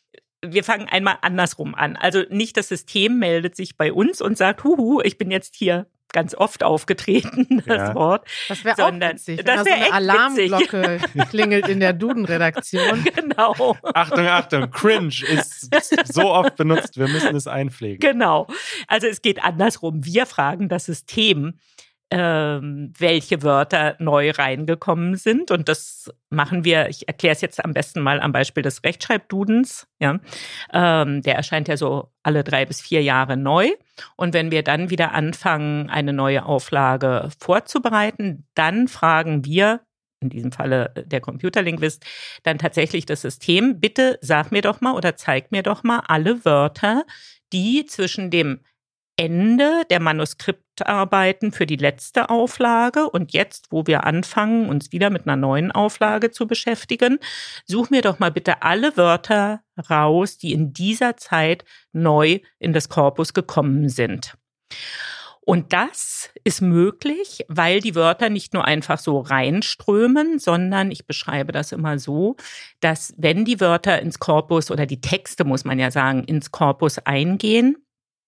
wir 0.45 0.63
fangen 0.63 0.87
einmal 0.87 1.17
andersrum 1.21 1.75
an. 1.75 1.95
Also 1.95 2.23
nicht 2.29 2.57
das 2.57 2.67
System 2.67 3.19
meldet 3.19 3.55
sich 3.55 3.77
bei 3.77 3.91
uns 3.91 4.21
und 4.21 4.37
sagt, 4.37 4.63
huhu, 4.63 5.01
ich 5.01 5.17
bin 5.17 5.31
jetzt 5.31 5.55
hier 5.55 5.87
ganz 6.13 6.33
oft 6.35 6.63
aufgetreten, 6.63 7.61
das 7.67 7.77
Ja. 7.89 7.95
Wort. 7.95 8.25
Das 8.47 8.63
wäre 8.63 8.75
auch 8.81 8.87
Sondern- 8.87 9.13
witzig, 9.13 9.43
das 9.43 9.55
da 9.57 9.59
so 9.59 9.65
wär 9.65 9.75
eine 9.75 9.91
Alarmglocke 9.93 10.99
klingelt 11.29 11.67
in 11.67 11.79
der 11.81 11.91
Duden-Redaktion. 11.93 13.03
Genau. 13.15 13.75
Achtung, 13.93 14.27
Achtung, 14.27 14.71
cringe 14.71 15.13
ist 15.27 15.69
so 16.13 16.31
oft 16.31 16.55
benutzt, 16.55 16.97
wir 16.97 17.07
müssen 17.07 17.35
es 17.35 17.47
einpflegen. 17.47 17.99
Genau. 17.99 18.47
Also 18.87 19.07
es 19.07 19.21
geht 19.21 19.43
andersrum. 19.43 20.05
Wir 20.05 20.25
fragen 20.25 20.69
das 20.69 20.85
System, 20.85 21.55
ähm, 22.15 22.93
welche 22.95 23.41
Wörter 23.41 23.95
neu 23.97 24.29
reingekommen 24.29 25.15
sind. 25.15 25.49
Und 25.49 25.67
das 25.67 26.13
machen 26.29 26.63
wir, 26.63 26.87
ich 26.89 27.07
erkläre 27.07 27.33
es 27.33 27.41
jetzt 27.41 27.65
am 27.65 27.73
besten 27.73 28.01
mal 28.01 28.21
am 28.21 28.31
Beispiel 28.31 28.61
des 28.61 28.83
Rechtschreibdudens. 28.83 29.87
Ja. 29.99 30.19
Ähm, 30.71 31.23
der 31.23 31.35
erscheint 31.35 31.67
ja 31.67 31.75
so 31.75 32.11
alle 32.21 32.43
drei 32.43 32.67
bis 32.67 32.81
vier 32.81 33.01
Jahre 33.01 33.35
neu. 33.35 33.71
Und 34.15 34.35
wenn 34.35 34.51
wir 34.51 34.61
dann 34.61 34.91
wieder 34.91 35.13
anfangen, 35.13 35.89
eine 35.89 36.13
neue 36.13 36.45
Auflage 36.45 37.29
vorzubereiten, 37.39 38.45
dann 38.53 38.87
fragen 38.87 39.43
wir, 39.43 39.81
in 40.19 40.29
diesem 40.29 40.51
Falle 40.51 40.93
der 40.95 41.19
Computerlinguist, 41.19 42.05
dann 42.43 42.59
tatsächlich 42.59 43.07
das 43.07 43.21
System, 43.21 43.79
bitte 43.79 44.19
sag 44.21 44.51
mir 44.51 44.61
doch 44.61 44.81
mal 44.81 44.93
oder 44.93 45.15
zeig 45.15 45.51
mir 45.51 45.63
doch 45.63 45.83
mal 45.83 46.03
alle 46.07 46.45
Wörter, 46.45 47.05
die 47.51 47.85
zwischen 47.87 48.29
dem 48.29 48.59
Ende 49.15 49.83
der 49.89 49.99
Manuskriptarbeiten 49.99 51.51
für 51.51 51.65
die 51.65 51.75
letzte 51.75 52.29
Auflage 52.29 53.09
und 53.09 53.31
jetzt, 53.31 53.67
wo 53.71 53.85
wir 53.85 54.05
anfangen, 54.05 54.69
uns 54.69 54.91
wieder 54.91 55.09
mit 55.09 55.27
einer 55.27 55.35
neuen 55.35 55.71
Auflage 55.71 56.31
zu 56.31 56.47
beschäftigen, 56.47 57.19
such 57.65 57.91
mir 57.91 58.01
doch 58.01 58.19
mal 58.19 58.31
bitte 58.31 58.63
alle 58.63 58.97
Wörter 58.97 59.61
raus, 59.89 60.37
die 60.37 60.53
in 60.53 60.73
dieser 60.73 61.15
Zeit 61.17 61.63
neu 61.91 62.39
in 62.57 62.73
das 62.73 62.89
Korpus 62.89 63.33
gekommen 63.33 63.87
sind. 63.89 64.35
Und 65.45 65.73
das 65.73 66.29
ist 66.45 66.61
möglich, 66.61 67.45
weil 67.49 67.81
die 67.81 67.95
Wörter 67.95 68.29
nicht 68.29 68.53
nur 68.53 68.65
einfach 68.65 68.97
so 68.97 69.19
reinströmen, 69.19 70.39
sondern 70.39 70.89
ich 70.89 71.05
beschreibe 71.05 71.51
das 71.51 71.73
immer 71.73 71.99
so, 71.99 72.37
dass 72.79 73.13
wenn 73.17 73.43
die 73.43 73.59
Wörter 73.59 74.01
ins 74.01 74.19
Korpus 74.19 74.71
oder 74.71 74.85
die 74.85 75.01
Texte, 75.01 75.43
muss 75.43 75.65
man 75.65 75.79
ja 75.79 75.91
sagen, 75.91 76.23
ins 76.23 76.51
Korpus 76.51 76.97
eingehen, 76.99 77.75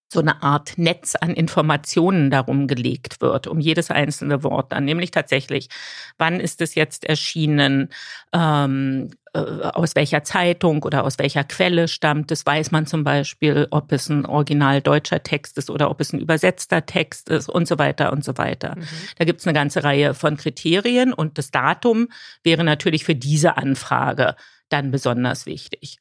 so 0.08 0.20
eine 0.20 0.44
Art 0.44 0.78
Netz 0.78 1.16
an 1.16 1.32
Informationen 1.32 2.30
darum 2.30 2.68
gelegt 2.68 3.22
wird, 3.22 3.48
um 3.48 3.60
jedes 3.60 3.92
einzelne 3.92 4.44
Wort 4.44 4.72
dann, 4.72 4.86
nämlich 4.86 5.12
tatsächlich, 5.12 5.70
wann 6.18 6.40
ist 6.40 6.62
es 6.62 6.76
jetzt 6.76 7.06
erschienen, 7.06 7.90
ähm, 8.32 9.10
äh, 9.34 9.40
aus 9.40 9.96
welcher 9.96 10.24
Zeitung 10.24 10.84
oder 10.84 11.04
aus 11.04 11.20
welcher 11.20 11.44
Quelle 11.44 11.88
stammt 11.88 12.32
es, 12.32 12.46
weiß 12.46 12.72
man 12.72 12.86
zum 12.86 13.04
Beispiel, 13.04 13.68
ob 13.72 13.92
es 13.92 14.08
ein 14.08 14.26
original 14.26 14.82
deutscher 14.82 15.24
Text 15.24 15.58
ist 15.58 15.70
oder 15.70 15.90
ob 15.90 16.00
es 16.00 16.14
ein 16.14 16.20
übersetzter 16.20 16.86
Text 16.86 17.30
ist 17.30 17.50
und 17.50 17.68
so 17.68 17.78
weiter 17.78 18.14
und 18.14 18.24
so 18.24 18.38
weiter. 18.38 18.76
Mhm. 18.78 18.88
Da 19.18 19.26
gibt 19.26 19.42
es 19.42 19.48
eine 19.48 19.54
ganze 19.54 19.84
Reihe 19.84 20.14
von 20.14 20.38
Kriterien 20.38 21.12
und 21.12 21.38
das 21.38 21.52
Datum 21.52 22.08
wäre 22.44 22.64
natürlich 22.64 23.04
für 23.04 23.16
diese 23.16 23.58
Anfrage 23.58 24.36
dann 24.70 24.92
besonders 24.92 25.46
wichtig. 25.46 26.00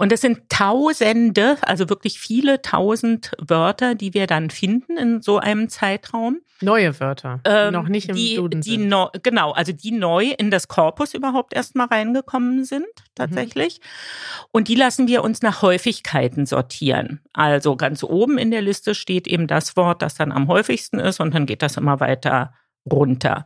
Und 0.00 0.12
es 0.12 0.22
sind 0.22 0.48
Tausende, 0.48 1.58
also 1.60 1.90
wirklich 1.90 2.18
viele 2.18 2.62
tausend 2.62 3.32
Wörter, 3.38 3.94
die 3.94 4.14
wir 4.14 4.26
dann 4.26 4.48
finden 4.48 4.96
in 4.96 5.20
so 5.20 5.38
einem 5.38 5.68
Zeitraum. 5.68 6.38
Neue 6.62 6.98
Wörter, 7.00 7.40
Ähm, 7.44 7.74
noch 7.74 7.86
nicht 7.86 8.08
im 8.08 8.16
die, 8.16 8.36
Duden 8.36 8.62
die 8.62 8.76
sind. 8.76 8.88
neu, 8.88 9.08
genau, 9.22 9.52
also 9.52 9.72
die 9.72 9.92
neu 9.92 10.32
in 10.38 10.50
das 10.50 10.68
Korpus 10.68 11.12
überhaupt 11.12 11.52
erstmal 11.52 11.88
reingekommen 11.88 12.64
sind, 12.64 12.86
tatsächlich. 13.14 13.82
Und 14.50 14.68
die 14.68 14.74
lassen 14.74 15.06
wir 15.06 15.22
uns 15.22 15.42
nach 15.42 15.60
Häufigkeiten 15.60 16.46
sortieren. 16.46 17.20
Also 17.34 17.76
ganz 17.76 18.02
oben 18.02 18.38
in 18.38 18.50
der 18.50 18.62
Liste 18.62 18.94
steht 18.94 19.26
eben 19.26 19.46
das 19.48 19.76
Wort, 19.76 20.00
das 20.00 20.14
dann 20.14 20.32
am 20.32 20.48
häufigsten 20.48 20.98
ist 20.98 21.20
und 21.20 21.34
dann 21.34 21.44
geht 21.44 21.60
das 21.60 21.76
immer 21.76 22.00
weiter 22.00 22.54
runter. 22.90 23.44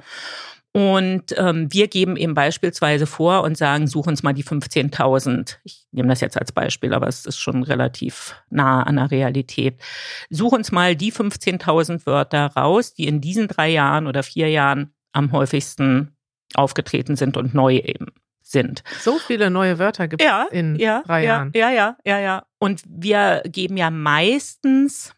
Und 0.77 1.33
ähm, 1.39 1.73
wir 1.73 1.87
geben 1.87 2.17
eben 2.17 2.35
beispielsweise 2.35 3.07
vor 3.07 3.45
und 3.45 3.57
sagen, 3.57 3.87
such 3.87 4.09
uns 4.09 4.25
mal 4.25 4.33
die 4.33 4.43
15.000. 4.43 5.59
Ich 5.63 5.87
nehme 5.93 6.09
das 6.09 6.21
jetzt 6.21 6.37
als 6.37 6.51
Beispiel, 6.51 6.93
aber 6.93 7.07
es 7.07 7.27
ist 7.27 7.39
schon 7.39 7.63
relativ 7.63 8.35
nah 8.51 8.83
an 8.83 8.97
der 8.97 9.13
Realität. 9.13 9.81
Such 10.31 10.51
uns 10.51 10.73
mal 10.73 10.97
die 10.97 11.13
15.000 11.13 12.07
Wörter 12.07 12.47
raus, 12.57 12.93
die 12.93 13.07
in 13.07 13.21
diesen 13.21 13.47
drei 13.47 13.69
Jahren 13.69 14.09
oder 14.09 14.25
vier 14.25 14.51
Jahren 14.51 14.93
am 15.13 15.31
häufigsten 15.31 16.17
aufgetreten 16.55 17.15
sind 17.15 17.37
und 17.37 17.55
neu 17.55 17.77
eben 17.77 18.07
sind. 18.43 18.83
So 19.01 19.19
viele 19.19 19.51
neue 19.51 19.79
Wörter 19.79 20.09
gibt 20.09 20.23
es 20.23 20.27
Ja, 20.29 20.47
in 20.51 20.75
ja, 20.75 21.03
drei 21.07 21.23
ja, 21.23 21.37
Jahren. 21.37 21.53
Ja, 21.55 21.71
ja, 21.71 21.97
ja, 22.05 22.19
ja. 22.19 22.47
Und 22.59 22.83
wir 22.87 23.43
geben 23.47 23.77
ja 23.77 23.91
meistens, 23.91 25.15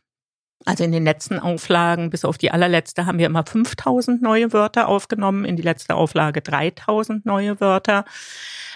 also 0.67 0.83
in 0.85 0.93
den 0.93 1.05
letzten 1.05 1.39
Auflagen, 1.39 2.11
bis 2.11 2.25
auf 2.25 2.39
die 2.39 2.51
allerletzte, 2.51 3.07
haben 3.07 3.19
wir 3.19 3.27
immer 3.27 3.47
5000 3.47 4.21
neue 4.21 4.53
Wörter 4.53 4.89
aufgenommen, 4.89 5.45
in 5.45 5.57
die 5.57 5.63
letzte 5.63 5.95
Auflage 5.95 6.43
3000 6.43 7.25
neue 7.25 7.61
Wörter. 7.61 8.05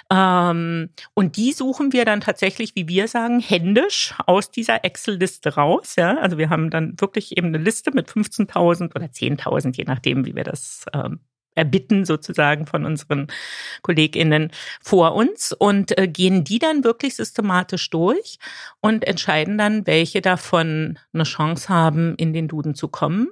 Ähm, 0.09 0.91
und 1.15 1.37
die 1.37 1.53
suchen 1.53 1.93
wir 1.93 2.05
dann 2.05 2.21
tatsächlich, 2.21 2.77
wie 2.77 2.89
wir 2.89 3.09
sagen, 3.09 3.41
händisch 3.41 4.15
aus 4.27 4.53
dieser 4.53 4.85
Excel-Liste 4.85 5.57
raus. 5.57 5.97
Ja? 5.97 6.17
Also 6.19 6.39
wir 6.39 6.49
haben 6.49 6.71
dann 6.71 7.01
wirklich 7.01 7.37
eben 7.37 7.49
eine 7.49 7.59
Liste 7.59 7.91
mit 7.93 8.09
15.000 8.09 8.95
oder 8.95 9.07
10.000, 9.07 9.77
je 9.77 9.85
nachdem, 9.85 10.25
wie 10.27 10.37
wir 10.37 10.45
das 10.45 10.87
ähm, 10.95 11.19
erbitten 11.61 12.07
sozusagen 12.07 12.67
von 12.67 12.87
unseren 12.87 13.29
KollegInnen 13.83 14.51
vor 14.81 15.15
uns 15.15 15.53
und 15.53 15.97
äh, 15.99 16.09
gehen 16.09 16.43
die 16.43 16.59
dann 16.59 16.85
wirklich 16.85 17.17
systematisch 17.17 17.91
durch 17.91 18.39
und 18.81 19.07
entscheiden 19.07 19.59
dann, 19.59 19.87
welche 19.87 20.23
davon 20.23 20.99
eine 21.13 21.25
Chance 21.25 21.69
haben, 21.69 22.15
in 22.17 22.33
den 22.33 22.49
Duden 22.49 22.75
zu 22.75 22.89
kommen. 22.89 23.29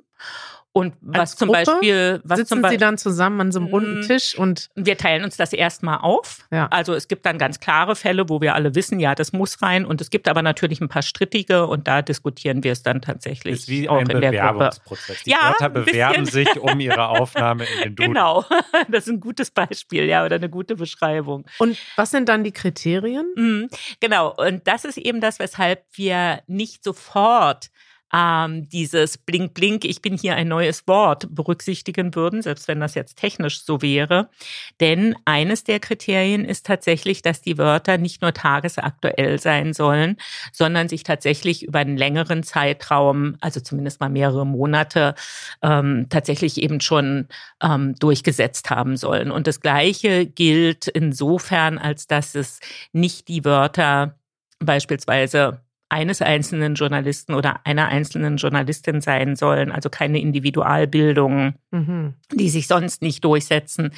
Und 0.73 0.95
was 1.01 1.21
Als 1.21 1.37
zum 1.37 1.49
Gruppe 1.49 1.65
Beispiel, 1.65 2.21
was 2.25 2.39
Sitzen 2.39 2.49
zum 2.49 2.59
Sie 2.59 2.63
Beispiel, 2.63 2.79
dann 2.79 2.99
zusammen 2.99 3.41
an 3.41 3.53
so 3.53 3.59
einem 3.59 3.69
runden 3.69 4.01
Mm. 4.01 4.03
Tisch 4.03 4.39
und 4.39 4.69
wir 4.77 4.97
teilen 4.97 5.25
uns 5.25 5.37
das 5.37 5.53
erstmal 5.53 5.99
auf. 5.99 6.47
Ja. 6.53 6.69
Also 6.69 6.95
es 6.95 7.09
gibt 7.09 7.27
dann 7.27 7.37
ganz 7.39 7.59
klare 7.59 7.97
Fälle, 7.97 8.29
wo 8.29 8.41
wir 8.41 8.55
alle 8.55 8.75
wissen, 8.77 9.01
ja, 9.01 9.15
das 9.17 9.33
muss 9.33 9.61
rein. 9.63 9.85
Und 9.85 10.01
es 10.01 10.11
gibt 10.11 10.29
aber 10.29 10.43
natürlich 10.43 10.81
ein 10.81 10.89
paar 10.89 11.03
strittige 11.03 11.67
und 11.67 11.89
da 11.89 12.03
diskutieren 12.03 12.63
wir 12.63 12.73
es 12.73 12.83
dann 12.83 13.01
tatsächlich 13.03 13.55
ist 13.55 13.69
wie 13.69 13.89
auch 13.89 13.97
ein 13.97 14.09
in 14.11 14.21
der 14.21 14.31
Gruppe. 14.31 14.53
Bewerbungsprozess. 14.53 15.23
Die 15.25 15.31
Ja, 15.31 15.49
Wörter 15.59 15.69
bewerben 15.71 16.27
sich 16.27 16.61
um 16.61 16.79
ihre 16.79 17.09
Aufnahme 17.09 17.65
in 17.65 17.83
den 17.83 17.95
Duden. 17.97 18.13
Genau, 18.13 18.45
das 18.89 19.07
ist 19.07 19.13
ein 19.15 19.21
gutes 19.21 19.51
Beispiel, 19.51 20.05
ja, 20.05 20.25
oder 20.25 20.37
eine 20.37 20.51
gute 20.51 20.77
Beschreibung. 20.77 21.47
und 21.59 21.77
was 21.97 22.11
sind 22.11 22.29
dann 22.29 22.45
die 22.45 22.53
Kriterien? 22.53 23.27
Mhm, 23.37 23.69
Genau, 24.01 24.33
und 24.37 24.67
das 24.69 24.85
ist 24.85 24.99
eben 24.99 25.21
das, 25.21 25.39
weshalb 25.41 25.85
wir 25.95 26.41
nicht 26.47 26.85
sofort 26.85 27.69
ähm, 28.12 28.68
dieses 28.68 29.18
Blink, 29.18 29.55
Blink, 29.55 29.85
ich 29.85 30.01
bin 30.03 30.16
hier 30.16 30.35
ein 30.37 30.49
neues 30.49 30.87
Wort 30.87 31.35
berücksichtigen 31.35 32.14
würden, 32.14 32.42
selbst 32.42 32.68
wenn 32.68 32.81
das 32.81 32.94
jetzt 32.94 33.16
technisch 33.16 33.62
so 33.62 33.83
wäre. 33.83 34.31
Denn 34.81 35.16
eines 35.25 35.64
der 35.64 35.81
Kriterien 35.81 36.44
ist 36.44 36.66
tatsächlich, 36.66 37.23
dass 37.23 37.42
die 37.42 37.59
Wörter 37.59 37.99
nicht 37.99 38.23
nur 38.23 38.33
tagesaktuell 38.33 39.38
sein 39.38 39.73
sollen, 39.73 40.16
sondern 40.53 40.88
sich 40.88 41.03
tatsächlich 41.03 41.64
über 41.64 41.81
einen 41.81 41.97
längeren 41.97 42.42
Zeitraum, 42.42 43.37
also 43.40 43.61
zumindest 43.61 44.01
mal 44.01 44.09
mehrere 44.09 44.47
Monate, 44.47 45.14
ähm, 45.62 46.07
tatsächlich 46.09 46.62
eben 46.62 46.81
schon 46.81 47.29
ähm, 47.62 47.94
durchgesetzt 47.97 48.71
haben 48.71 48.97
sollen. 48.97 49.31
Und 49.31 49.47
das 49.47 49.61
Gleiche 49.61 50.27
gilt 50.27 50.88
insofern, 50.88 51.79
als 51.79 52.07
dass 52.07 52.35
es 52.35 52.61
nicht 52.92 53.29
die 53.29 53.44
Wörter 53.44 54.18
beispielsweise 54.61 55.61
eines 55.90 56.20
einzelnen 56.20 56.74
Journalisten 56.74 57.35
oder 57.35 57.61
einer 57.64 57.88
einzelnen 57.88 58.37
Journalistin 58.37 59.01
sein 59.01 59.37
sollen, 59.37 59.72
also 59.72 59.88
keine 59.88 60.20
Individualbildungen, 60.20 61.55
Mhm. 61.70 62.14
die 62.33 62.48
sich 62.51 62.66
sonst 62.66 63.03
nicht 63.03 63.24
durchsetzen. 63.24 63.92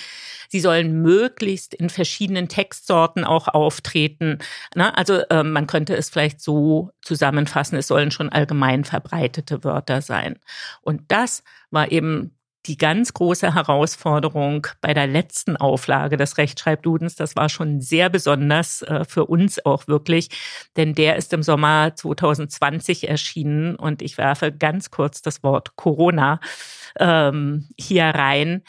Sie 0.48 0.60
sollen 0.60 1.02
möglichst 1.02 1.74
in 1.74 1.90
verschiedenen 1.90 2.48
Textsorten 2.48 3.24
auch 3.24 3.48
auftreten. 3.48 4.38
Ne? 4.74 4.96
Also 4.96 5.22
ähm, 5.30 5.52
man 5.52 5.66
könnte 5.66 5.94
es 5.96 6.10
vielleicht 6.10 6.40
so 6.40 6.90
zusammenfassen, 7.02 7.78
es 7.78 7.88
sollen 7.88 8.10
schon 8.10 8.28
allgemein 8.28 8.84
verbreitete 8.84 9.64
Wörter 9.64 10.02
sein. 10.02 10.38
Und 10.82 11.02
das 11.08 11.42
war 11.70 11.90
eben 11.92 12.36
die 12.66 12.76
ganz 12.76 13.14
große 13.14 13.54
Herausforderung 13.54 14.66
bei 14.80 14.92
der 14.92 15.06
letzten 15.06 15.56
Auflage 15.56 16.16
des 16.16 16.36
Rechtschreibdudens. 16.36 17.16
Das 17.16 17.36
war 17.36 17.48
schon 17.48 17.80
sehr 17.80 18.10
besonders 18.10 18.82
äh, 18.82 19.04
für 19.04 19.26
uns 19.26 19.64
auch 19.64 19.88
wirklich, 19.88 20.28
denn 20.76 20.94
der 20.94 21.16
ist 21.16 21.32
im 21.32 21.42
Sommer 21.42 21.94
2020 21.94 23.08
erschienen 23.08 23.76
und 23.76 24.02
ich 24.02 24.18
werfe 24.18 24.52
ganz 24.52 24.90
kurz 24.90 25.22
das 25.22 25.42
Wort 25.42 25.76
Corona 25.76 26.40
ähm, 26.98 27.68
hier 27.78 28.04
rein. 28.04 28.62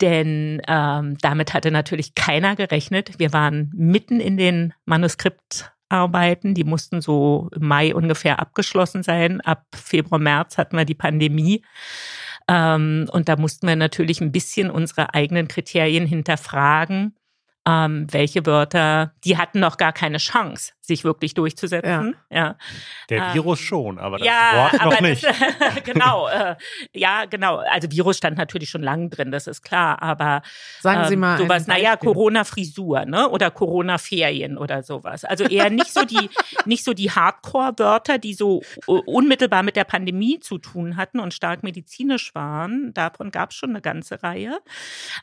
Denn 0.00 0.60
ähm, 0.68 1.16
damit 1.22 1.54
hatte 1.54 1.70
natürlich 1.70 2.14
keiner 2.14 2.54
gerechnet. 2.54 3.18
Wir 3.18 3.32
waren 3.32 3.72
mitten 3.74 4.20
in 4.20 4.36
den 4.36 4.74
Manuskriptarbeiten, 4.84 6.52
die 6.52 6.64
mussten 6.64 7.00
so 7.00 7.48
im 7.54 7.66
Mai 7.66 7.94
ungefähr 7.94 8.38
abgeschlossen 8.38 9.02
sein. 9.02 9.40
Ab 9.40 9.64
Februar, 9.74 10.18
März 10.18 10.58
hatten 10.58 10.76
wir 10.76 10.84
die 10.84 10.94
Pandemie. 10.94 11.62
Ähm, 12.48 13.08
und 13.10 13.28
da 13.28 13.36
mussten 13.36 13.66
wir 13.66 13.76
natürlich 13.76 14.20
ein 14.20 14.32
bisschen 14.32 14.70
unsere 14.70 15.14
eigenen 15.14 15.48
Kriterien 15.48 16.06
hinterfragen. 16.06 17.14
Ähm, 17.66 18.06
welche 18.10 18.46
Wörter, 18.46 19.12
die 19.24 19.36
hatten 19.36 19.58
noch 19.58 19.76
gar 19.76 19.92
keine 19.92 20.18
Chance, 20.18 20.72
sich 20.80 21.02
wirklich 21.02 21.34
durchzusetzen. 21.34 22.14
Ja. 22.30 22.36
ja. 22.36 22.56
Der 23.10 23.26
ähm, 23.26 23.34
Virus 23.34 23.58
schon, 23.58 23.98
aber 23.98 24.18
das 24.18 24.26
ja, 24.26 24.70
Wort 24.72 24.84
noch 24.84 25.00
nicht. 25.00 25.24
Das, 25.24 25.36
genau, 25.84 26.28
äh, 26.28 26.54
ja, 26.94 27.24
genau. 27.24 27.56
Also 27.56 27.90
Virus 27.90 28.18
stand 28.18 28.38
natürlich 28.38 28.70
schon 28.70 28.82
lange 28.82 29.08
drin, 29.08 29.32
das 29.32 29.48
ist 29.48 29.62
klar, 29.62 30.00
aber 30.00 30.42
sagen 30.80 31.08
Sie 31.08 31.14
ähm, 31.14 31.20
mal 31.20 31.38
sowas, 31.38 31.66
naja, 31.66 31.96
Corona-Frisur, 31.96 33.04
ne? 33.04 33.28
Oder 33.28 33.50
Corona-Ferien 33.50 34.58
oder 34.58 34.84
sowas. 34.84 35.24
Also 35.24 35.42
eher 35.44 35.68
nicht 35.68 35.92
so 35.92 36.04
die, 36.04 36.30
nicht 36.66 36.84
so 36.84 36.94
die 36.94 37.10
Hardcore-Wörter, 37.10 38.18
die 38.18 38.34
so 38.34 38.62
unmittelbar 38.86 39.64
mit 39.64 39.74
der 39.74 39.84
Pandemie 39.84 40.38
zu 40.38 40.58
tun 40.58 40.96
hatten 40.96 41.18
und 41.18 41.34
stark 41.34 41.64
medizinisch 41.64 42.32
waren. 42.36 42.94
Davon 42.94 43.32
gab 43.32 43.50
es 43.50 43.56
schon 43.56 43.70
eine 43.70 43.80
ganze 43.80 44.22
Reihe. 44.22 44.60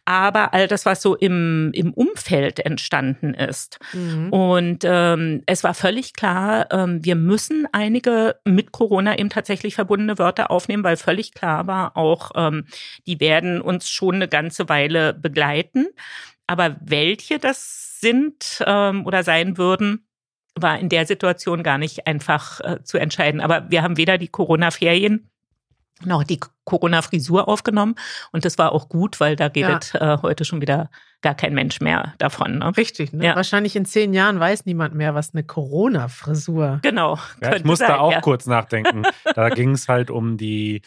Aber 0.04 0.54
all 0.54 0.68
das, 0.68 0.86
was 0.86 1.02
so 1.02 1.16
im, 1.16 1.72
im 1.74 1.94
Umfeld 1.94 2.33
entstanden 2.34 3.34
ist. 3.34 3.80
Mhm. 3.94 4.30
Und 4.30 4.84
ähm, 4.84 5.44
es 5.46 5.64
war 5.64 5.74
völlig 5.74 6.14
klar, 6.14 6.68
ähm, 6.72 7.04
wir 7.04 7.16
müssen 7.16 7.68
einige 7.72 8.36
mit 8.46 8.72
Corona 8.72 9.18
eben 9.18 9.30
tatsächlich 9.30 9.76
verbundene 9.76 10.18
Wörter 10.18 10.52
aufnehmen, 10.52 10.84
weil 10.84 10.98
völlig 10.98 11.34
klar 11.34 11.68
war 11.68 11.96
auch, 11.98 12.32
ähm, 12.36 12.66
die 13.08 13.20
werden 13.20 13.62
uns 13.62 13.90
schon 13.90 14.16
eine 14.16 14.28
ganze 14.28 14.70
Weile 14.70 15.14
begleiten. 15.14 15.88
Aber 16.48 16.76
welche 16.82 17.40
das 17.40 18.00
sind 18.00 18.64
ähm, 18.66 19.06
oder 19.06 19.24
sein 19.24 19.58
würden, 19.58 20.06
war 20.56 20.78
in 20.80 20.90
der 20.90 21.06
Situation 21.06 21.64
gar 21.64 21.78
nicht 21.78 22.06
einfach 22.06 22.60
äh, 22.60 22.84
zu 22.84 22.98
entscheiden. 22.98 23.42
Aber 23.42 23.72
wir 23.72 23.82
haben 23.82 23.98
weder 23.98 24.18
die 24.18 24.28
Corona-Ferien 24.28 25.30
noch 26.06 26.24
die 26.24 26.40
Corona-Frisur 26.66 27.48
aufgenommen. 27.48 27.96
Und 28.32 28.46
das 28.46 28.58
war 28.58 28.72
auch 28.72 28.90
gut, 28.90 29.20
weil 29.20 29.36
da 29.36 29.50
geht 29.50 29.94
ja. 29.94 30.16
äh, 30.16 30.22
heute 30.22 30.46
schon 30.46 30.62
wieder 30.62 30.90
gar 31.22 31.36
kein 31.36 31.54
Mensch 31.54 31.80
mehr 31.82 32.14
davon. 32.18 32.60
Ne? 32.60 32.78
Richtig. 32.78 33.14
Ne? 33.14 33.26
Ja. 33.26 33.36
Wahrscheinlich 33.36 33.76
in 33.76 33.86
zehn 33.86 34.14
Jahren 34.14 34.40
weiß 34.40 34.66
niemand 34.66 34.94
mehr, 34.94 35.16
was 35.16 35.34
eine 35.34 35.44
Corona-Frisur. 35.44 36.80
Genau. 36.82 37.18
Ja, 37.42 37.56
ich 37.56 37.64
musste 37.64 37.88
sein, 37.88 37.96
auch 37.96 38.22
kurz 38.22 38.46
nachdenken. 38.46 39.04
Da 39.36 39.50
ging 39.50 39.72
es 39.72 39.88
halt 39.88 40.12
um 40.12 40.38
die 40.38 40.82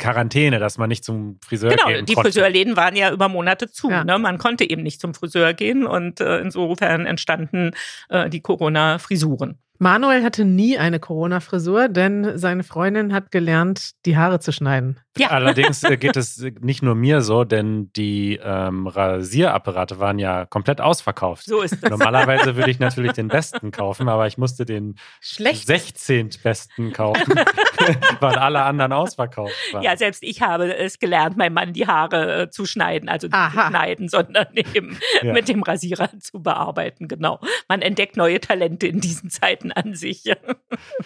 Quarantäne, 0.00 0.58
dass 0.58 0.78
man 0.78 0.88
nicht 0.88 1.04
zum 1.04 1.38
Friseur 1.44 1.70
genau, 1.70 1.86
gehen 1.86 2.06
die 2.06 2.14
konnte. 2.14 2.32
Friseurläden 2.32 2.76
waren 2.76 2.96
ja 2.96 3.12
über 3.12 3.28
Monate 3.28 3.70
zu. 3.70 3.90
Ja. 3.90 4.04
Ne? 4.04 4.18
Man 4.18 4.38
konnte 4.38 4.68
eben 4.68 4.82
nicht 4.82 5.00
zum 5.00 5.14
Friseur 5.14 5.54
gehen 5.54 5.86
und 5.86 6.20
äh, 6.20 6.40
insofern 6.40 7.06
entstanden 7.06 7.72
äh, 8.08 8.28
die 8.28 8.40
Corona-Frisuren. 8.40 9.58
Manuel 9.82 10.22
hatte 10.22 10.44
nie 10.44 10.76
eine 10.76 11.00
Corona-Frisur, 11.00 11.88
denn 11.88 12.36
seine 12.36 12.64
Freundin 12.64 13.14
hat 13.14 13.30
gelernt, 13.30 13.92
die 14.04 14.14
Haare 14.14 14.38
zu 14.38 14.52
schneiden. 14.52 15.00
Ja. 15.18 15.28
Allerdings 15.30 15.82
äh, 15.82 15.96
geht 15.96 16.16
es 16.16 16.38
nicht 16.60 16.82
nur 16.82 16.94
mir 16.94 17.20
so, 17.20 17.44
denn 17.44 17.92
die 17.94 18.38
ähm, 18.42 18.86
Rasierapparate 18.86 19.98
waren 19.98 20.18
ja 20.18 20.46
komplett 20.46 20.80
ausverkauft. 20.80 21.44
So 21.44 21.62
ist 21.62 21.82
es. 21.82 21.90
Normalerweise 21.90 22.56
würde 22.56 22.70
ich 22.70 22.78
natürlich 22.78 23.12
den 23.12 23.28
besten 23.28 23.70
kaufen, 23.70 24.08
aber 24.08 24.26
ich 24.26 24.38
musste 24.38 24.64
den 24.64 24.96
Schlecht. 25.20 25.66
16. 25.66 26.30
besten 26.42 26.92
kaufen, 26.92 27.34
weil 28.20 28.36
alle 28.36 28.62
anderen 28.62 28.92
ausverkauft 28.92 29.54
waren. 29.72 29.82
Ja, 29.82 29.96
selbst 29.96 30.22
ich 30.22 30.42
habe 30.42 30.76
es 30.76 30.98
gelernt, 30.98 31.36
meinem 31.36 31.54
Mann 31.54 31.72
die 31.72 31.86
Haare 31.86 32.42
äh, 32.42 32.50
zu 32.50 32.66
schneiden, 32.66 33.08
also 33.08 33.26
nicht 33.26 33.52
zu 33.52 33.60
schneiden, 33.68 34.08
sondern 34.08 34.46
eben 34.54 34.98
ja. 35.22 35.32
mit 35.32 35.48
dem 35.48 35.62
Rasierer 35.62 36.10
zu 36.20 36.42
bearbeiten. 36.42 37.08
Genau. 37.08 37.40
Man 37.68 37.82
entdeckt 37.82 38.16
neue 38.16 38.40
Talente 38.40 38.86
in 38.86 39.00
diesen 39.00 39.30
Zeiten 39.30 39.72
an 39.72 39.94
sich. 39.94 40.24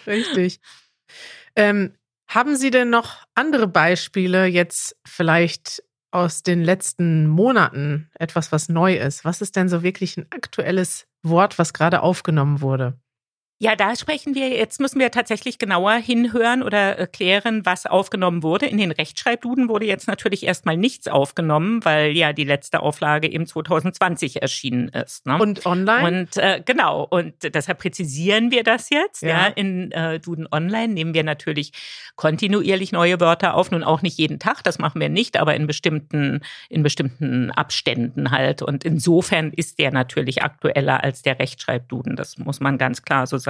Richtig. 0.06 0.60
Ähm, 1.56 1.94
haben 2.34 2.56
Sie 2.56 2.72
denn 2.72 2.90
noch 2.90 3.24
andere 3.36 3.68
Beispiele 3.68 4.46
jetzt 4.46 4.96
vielleicht 5.06 5.84
aus 6.10 6.42
den 6.42 6.62
letzten 6.62 7.28
Monaten, 7.28 8.10
etwas, 8.14 8.50
was 8.50 8.68
neu 8.68 8.96
ist? 8.96 9.24
Was 9.24 9.40
ist 9.40 9.54
denn 9.56 9.68
so 9.68 9.82
wirklich 9.82 10.16
ein 10.16 10.26
aktuelles 10.30 11.06
Wort, 11.22 11.58
was 11.58 11.72
gerade 11.72 12.02
aufgenommen 12.02 12.60
wurde? 12.60 12.98
Ja, 13.60 13.76
da 13.76 13.94
sprechen 13.94 14.34
wir, 14.34 14.48
jetzt 14.48 14.80
müssen 14.80 14.98
wir 14.98 15.12
tatsächlich 15.12 15.58
genauer 15.58 15.92
hinhören 15.92 16.64
oder 16.64 16.98
erklären, 16.98 17.64
was 17.64 17.86
aufgenommen 17.86 18.42
wurde. 18.42 18.66
In 18.66 18.78
den 18.78 18.90
Rechtschreibduden 18.90 19.68
wurde 19.68 19.86
jetzt 19.86 20.08
natürlich 20.08 20.44
erstmal 20.44 20.76
nichts 20.76 21.06
aufgenommen, 21.06 21.84
weil 21.84 22.16
ja 22.16 22.32
die 22.32 22.42
letzte 22.42 22.80
Auflage 22.80 23.30
eben 23.30 23.46
2020 23.46 24.42
erschienen 24.42 24.88
ist. 24.88 25.24
Ne? 25.24 25.38
Und 25.38 25.64
online? 25.66 26.08
Und 26.08 26.36
äh, 26.36 26.62
genau, 26.64 27.06
und 27.08 27.34
deshalb 27.42 27.78
präzisieren 27.78 28.50
wir 28.50 28.64
das 28.64 28.90
jetzt. 28.90 29.22
Ja, 29.22 29.28
ja 29.28 29.46
in 29.46 29.92
äh, 29.92 30.18
Duden 30.18 30.48
Online 30.50 30.92
nehmen 30.92 31.14
wir 31.14 31.22
natürlich 31.22 31.72
kontinuierlich 32.16 32.90
neue 32.90 33.20
Wörter 33.20 33.54
auf, 33.54 33.70
nun 33.70 33.84
auch 33.84 34.02
nicht 34.02 34.18
jeden 34.18 34.40
Tag, 34.40 34.64
das 34.64 34.80
machen 34.80 35.00
wir 35.00 35.08
nicht, 35.08 35.38
aber 35.38 35.54
in 35.54 35.68
bestimmten, 35.68 36.40
in 36.68 36.82
bestimmten 36.82 37.52
Abständen 37.52 38.32
halt. 38.32 38.62
Und 38.62 38.84
insofern 38.84 39.52
ist 39.52 39.78
der 39.78 39.92
natürlich 39.92 40.42
aktueller 40.42 41.04
als 41.04 41.22
der 41.22 41.38
Rechtschreibduden. 41.38 42.16
Das 42.16 42.36
muss 42.36 42.58
man 42.58 42.78
ganz 42.78 43.02
klar 43.02 43.28
so 43.28 43.38
sagen. 43.38 43.43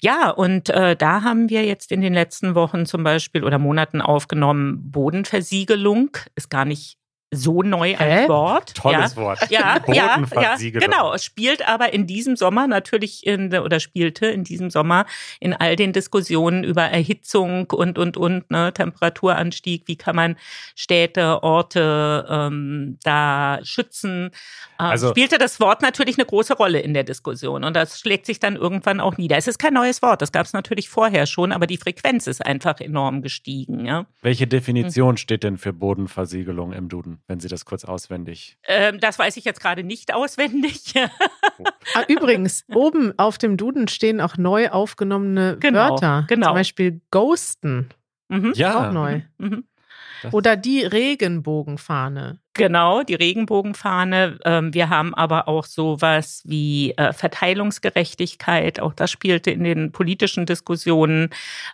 Ja, 0.00 0.30
und 0.30 0.70
äh, 0.70 0.96
da 0.96 1.22
haben 1.22 1.48
wir 1.50 1.64
jetzt 1.64 1.92
in 1.92 2.00
den 2.00 2.14
letzten 2.14 2.54
Wochen 2.54 2.86
zum 2.86 3.02
Beispiel 3.04 3.44
oder 3.44 3.58
Monaten 3.58 4.00
aufgenommen, 4.00 4.90
Bodenversiegelung. 4.90 6.16
Ist 6.34 6.50
gar 6.50 6.64
nicht 6.64 6.98
so 7.32 7.62
neu 7.62 7.96
als? 7.96 8.28
Wort. 8.28 8.74
Tolles 8.74 9.14
ja. 9.14 9.20
Wort. 9.20 9.50
Ja, 9.50 9.80
ja, 9.88 10.22
ja, 10.32 10.56
genau. 10.56 11.12
Es 11.12 11.24
spielt 11.24 11.66
aber 11.66 11.92
in 11.92 12.06
diesem 12.06 12.36
Sommer 12.36 12.66
natürlich 12.66 13.26
in, 13.26 13.52
oder 13.54 13.80
spielte 13.80 14.26
in 14.26 14.44
diesem 14.44 14.70
Sommer 14.70 15.06
in 15.40 15.52
all 15.52 15.76
den 15.76 15.92
Diskussionen 15.92 16.62
über 16.62 16.82
Erhitzung 16.82 17.68
und 17.70 17.98
und 17.98 18.16
und 18.16 18.50
ne, 18.50 18.72
Temperaturanstieg. 18.72 19.84
Wie 19.86 19.96
kann 19.96 20.14
man 20.14 20.36
Städte, 20.76 21.42
Orte 21.42 22.26
ähm, 22.30 22.98
da 23.02 23.58
schützen? 23.62 24.30
Äh, 24.78 24.84
also, 24.84 25.10
spielte 25.10 25.38
das 25.38 25.58
Wort 25.58 25.82
natürlich 25.82 26.18
eine 26.18 26.26
große 26.26 26.54
Rolle 26.54 26.78
in 26.78 26.94
der 26.94 27.04
Diskussion 27.04 27.64
und 27.64 27.74
das 27.74 27.98
schlägt 27.98 28.26
sich 28.26 28.38
dann 28.38 28.54
irgendwann 28.56 29.00
auch 29.00 29.16
nieder. 29.16 29.36
Es 29.36 29.48
ist 29.48 29.58
kein 29.58 29.74
neues 29.74 30.00
Wort, 30.00 30.22
das 30.22 30.30
gab 30.30 30.46
es 30.46 30.52
natürlich 30.52 30.88
vorher 30.88 31.26
schon, 31.26 31.50
aber 31.50 31.66
die 31.66 31.76
Frequenz 31.76 32.28
ist 32.28 32.44
einfach 32.44 32.80
enorm 32.80 33.22
gestiegen. 33.22 33.84
Ja. 33.84 34.06
Welche 34.22 34.46
Definition 34.46 35.10
hm. 35.10 35.16
steht 35.16 35.42
denn 35.42 35.58
für 35.58 35.72
Bodenversiegelung 35.72 36.72
im 36.72 36.88
Duden? 36.88 37.15
Wenn 37.26 37.40
Sie 37.40 37.48
das 37.48 37.64
kurz 37.64 37.84
auswendig. 37.84 38.58
Ähm, 38.64 39.00
das 39.00 39.18
weiß 39.18 39.36
ich 39.36 39.44
jetzt 39.44 39.60
gerade 39.60 39.82
nicht 39.82 40.14
auswendig. 40.14 40.94
ah, 41.94 42.02
übrigens, 42.08 42.64
oben 42.68 43.18
auf 43.18 43.38
dem 43.38 43.56
Duden 43.56 43.88
stehen 43.88 44.20
auch 44.20 44.36
neu 44.36 44.70
aufgenommene 44.70 45.56
genau, 45.58 45.90
Wörter. 45.90 46.24
Genau. 46.28 46.48
Zum 46.48 46.54
Beispiel 46.54 47.00
ghosten. 47.10 47.88
Mhm. 48.28 48.52
Ja. 48.54 48.88
Auch 48.88 48.92
neu. 48.92 49.22
Mhm. 49.38 49.64
Oder 50.32 50.56
die 50.56 50.82
Regenbogenfahne. 50.82 52.40
Genau, 52.56 53.02
die 53.02 53.14
Regenbogenfahne. 53.14 54.38
Ähm, 54.44 54.72
wir 54.72 54.88
haben 54.88 55.14
aber 55.14 55.46
auch 55.46 55.66
sowas 55.66 56.42
wie 56.46 56.92
äh, 56.92 57.12
Verteilungsgerechtigkeit. 57.12 58.80
Auch 58.80 58.94
das 58.94 59.10
spielte 59.10 59.50
in 59.50 59.62
den 59.62 59.92
politischen 59.92 60.46
Diskussionen 60.46 61.28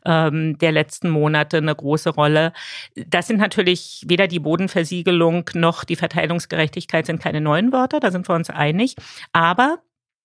ähm, 0.04 0.58
der 0.58 0.72
letzten 0.72 1.08
Monate 1.08 1.58
eine 1.58 1.74
große 1.74 2.10
Rolle. 2.10 2.52
Das 2.96 3.28
sind 3.28 3.38
natürlich 3.38 4.04
weder 4.08 4.26
die 4.26 4.40
Bodenversiegelung 4.40 5.48
noch 5.54 5.84
die 5.84 5.94
Verteilungsgerechtigkeit 5.94 7.06
sind 7.06 7.22
keine 7.22 7.40
neuen 7.40 7.72
Wörter, 7.72 8.00
da 8.00 8.10
sind 8.10 8.28
wir 8.28 8.34
uns 8.34 8.50
einig. 8.50 8.96
Aber 9.32 9.78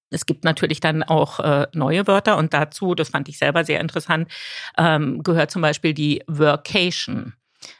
es 0.09 0.25
gibt 0.25 0.43
natürlich 0.43 0.79
dann 0.79 1.03
auch 1.03 1.39
äh, 1.39 1.67
neue 1.73 2.07
Wörter 2.07 2.37
und 2.37 2.53
dazu, 2.55 2.95
das 2.95 3.09
fand 3.09 3.29
ich 3.29 3.37
selber 3.37 3.63
sehr 3.63 3.79
interessant, 3.79 4.31
ähm, 4.77 5.21
gehört 5.21 5.51
zum 5.51 5.61
Beispiel 5.61 5.93
die 5.93 6.23
Workation. 6.27 7.33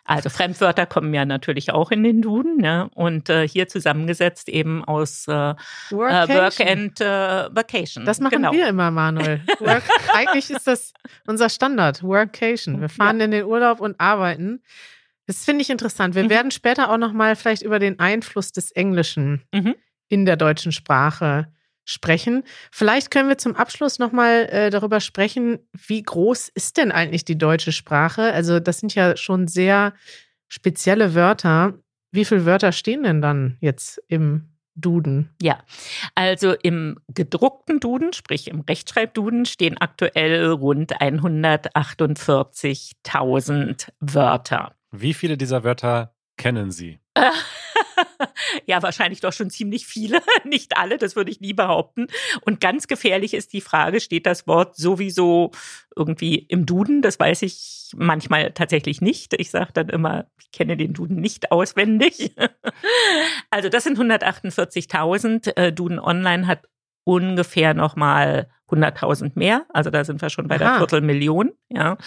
Also 0.05 0.29
Fremdwörter 0.29 0.85
kommen 0.85 1.13
ja 1.13 1.25
natürlich 1.25 1.71
auch 1.71 1.91
in 1.91 2.03
den 2.03 2.21
Duden 2.21 2.57
ne? 2.57 2.89
und 2.93 3.29
äh, 3.29 3.47
hier 3.47 3.67
zusammengesetzt 3.67 4.49
eben 4.49 4.83
aus 4.83 5.27
äh, 5.27 5.31
äh 5.31 5.55
Work 5.91 6.59
and 6.59 6.99
äh, 7.01 7.05
Vacation. 7.55 8.05
Das 8.05 8.19
machen 8.19 8.37
genau. 8.37 8.51
wir 8.51 8.67
immer, 8.67 8.91
Manuel. 8.91 9.41
Work, 9.59 9.83
eigentlich 10.13 10.49
ist 10.49 10.67
das 10.67 10.93
unser 11.25 11.49
Standard, 11.49 12.03
Workation. 12.03 12.81
Wir 12.81 12.89
fahren 12.89 13.19
ja. 13.19 13.25
in 13.25 13.31
den 13.31 13.45
Urlaub 13.45 13.79
und 13.79 13.99
arbeiten. 13.99 14.61
Das 15.25 15.43
finde 15.43 15.61
ich 15.61 15.69
interessant. 15.69 16.15
Wir 16.15 16.23
mhm. 16.23 16.29
werden 16.29 16.51
später 16.51 16.89
auch 16.89 16.97
noch 16.97 17.13
mal 17.13 17.35
vielleicht 17.35 17.61
über 17.61 17.79
den 17.79 17.99
Einfluss 17.99 18.51
des 18.51 18.71
Englischen 18.71 19.43
mhm. 19.53 19.75
in 20.07 20.25
der 20.25 20.37
deutschen 20.37 20.71
Sprache 20.71 21.47
sprechen. 21.87 22.43
Vielleicht 22.71 23.09
können 23.11 23.29
wir 23.29 23.37
zum 23.37 23.55
Abschluss 23.55 23.97
nochmal 23.97 24.49
äh, 24.51 24.69
darüber 24.69 24.99
sprechen, 24.99 25.59
wie 25.71 26.03
groß 26.03 26.49
ist 26.49 26.75
denn 26.77 26.91
eigentlich 26.91 27.25
die 27.25 27.37
deutsche 27.37 27.71
Sprache? 27.71 28.33
Also 28.33 28.59
das 28.59 28.79
sind 28.79 28.93
ja 28.93 29.15
schon 29.15 29.47
sehr 29.47 29.93
spezielle 30.49 31.15
Wörter. 31.15 31.75
Wie 32.11 32.25
viele 32.25 32.45
Wörter 32.45 32.73
stehen 32.73 33.03
denn 33.03 33.21
dann 33.21 33.55
jetzt 33.61 34.01
im 34.09 34.49
Duden? 34.75 35.29
Ja, 35.41 35.63
also 36.13 36.51
im 36.51 36.99
gedruckten 37.07 37.79
Duden, 37.79 38.11
sprich 38.11 38.49
im 38.49 38.59
Rechtschreibduden, 38.61 39.45
stehen 39.45 39.77
aktuell 39.77 40.51
rund 40.51 41.01
148.000 41.01 43.87
Wörter. 44.01 44.75
Wie 44.91 45.13
viele 45.13 45.37
dieser 45.37 45.63
Wörter 45.63 46.13
kennen 46.35 46.71
Sie? 46.71 46.99
Ja, 48.65 48.81
wahrscheinlich 48.83 49.19
doch 49.19 49.33
schon 49.33 49.49
ziemlich 49.49 49.85
viele, 49.85 50.21
nicht 50.43 50.77
alle, 50.77 50.97
das 50.97 51.15
würde 51.15 51.31
ich 51.31 51.41
nie 51.41 51.53
behaupten. 51.53 52.07
Und 52.41 52.59
ganz 52.59 52.87
gefährlich 52.87 53.33
ist 53.33 53.53
die 53.53 53.61
Frage, 53.61 53.99
steht 53.99 54.25
das 54.25 54.47
Wort 54.47 54.75
sowieso 54.75 55.51
irgendwie 55.95 56.35
im 56.35 56.65
Duden? 56.65 57.01
Das 57.01 57.19
weiß 57.19 57.41
ich 57.43 57.91
manchmal 57.95 58.51
tatsächlich 58.51 59.01
nicht. 59.01 59.33
Ich 59.33 59.49
sage 59.49 59.71
dann 59.73 59.89
immer, 59.89 60.27
ich 60.39 60.51
kenne 60.51 60.77
den 60.77 60.93
Duden 60.93 61.19
nicht 61.19 61.51
auswendig. 61.51 62.33
Also 63.49 63.69
das 63.69 63.85
sind 63.85 63.97
148.000. 63.97 65.55
Äh, 65.55 65.73
Duden 65.73 65.99
Online 65.99 66.47
hat 66.47 66.67
ungefähr 67.05 67.73
nochmal 67.73 68.49
100.000 68.69 69.31
mehr. 69.35 69.65
Also 69.73 69.89
da 69.89 70.03
sind 70.03 70.21
wir 70.21 70.29
schon 70.29 70.47
bei 70.47 70.55
Aha. 70.55 70.63
der 70.63 70.77
Viertelmillion. 70.77 71.51
Ja. 71.69 71.97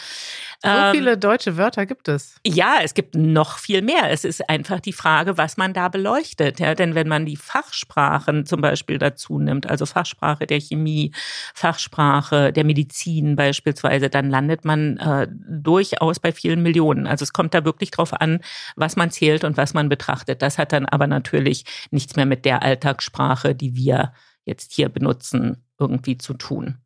So 0.62 0.68
ähm, 0.68 0.92
viele 0.92 1.16
deutsche 1.16 1.57
Wörter 1.57 1.87
gibt 1.87 2.09
es. 2.09 2.37
Ja, 2.46 2.79
es 2.83 2.92
gibt 2.92 3.14
noch 3.14 3.59
viel 3.59 3.81
mehr. 3.81 4.11
Es 4.11 4.25
ist 4.25 4.49
einfach 4.49 4.81
die 4.81 4.92
Frage, 4.92 5.38
was 5.38 5.57
man 5.57 5.73
da 5.73 5.88
beleuchtet. 5.88 6.61
Ja, 6.61 6.75
denn 6.75 6.94
wenn 6.94 7.09
man 7.09 7.25
die 7.25 7.37
Fachsprachen 7.37 8.44
zum 8.44 8.61
Beispiel 8.61 8.99
dazu 8.99 9.38
nimmt, 9.38 9.68
also 9.70 9.87
Fachsprache 9.87 10.46
der 10.46 10.61
Chemie, 10.61 11.12
Fachsprache 11.55 12.53
der 12.53 12.64
Medizin 12.64 13.37
beispielsweise, 13.37 14.11
dann 14.11 14.29
landet 14.29 14.64
man 14.66 14.99
äh, 14.99 15.29
durchaus 15.31 16.20
bei 16.20 16.33
vielen 16.33 16.62
Millionen. 16.62 17.07
Also 17.07 17.23
es 17.23 17.33
kommt 17.33 17.55
da 17.55 17.64
wirklich 17.64 17.90
drauf 17.90 18.12
an, 18.20 18.40
was 18.77 18.96
man 18.96 19.11
zählt 19.11 19.44
und 19.44 19.57
was 19.57 19.73
man 19.73 19.88
betrachtet. 19.88 20.42
Das 20.42 20.59
hat 20.59 20.73
dann 20.73 20.85
aber 20.85 21.07
natürlich 21.07 21.64
nichts 21.90 22.16
mehr 22.16 22.27
mit 22.27 22.44
der 22.44 22.62
Alltagssprache, 22.62 23.55
die 23.55 23.77
wir 23.77 24.12
jetzt 24.44 24.73
hier 24.73 24.88
benutzen, 24.88 25.64
irgendwie 25.81 26.19
zu 26.19 26.35
tun. 26.35 26.79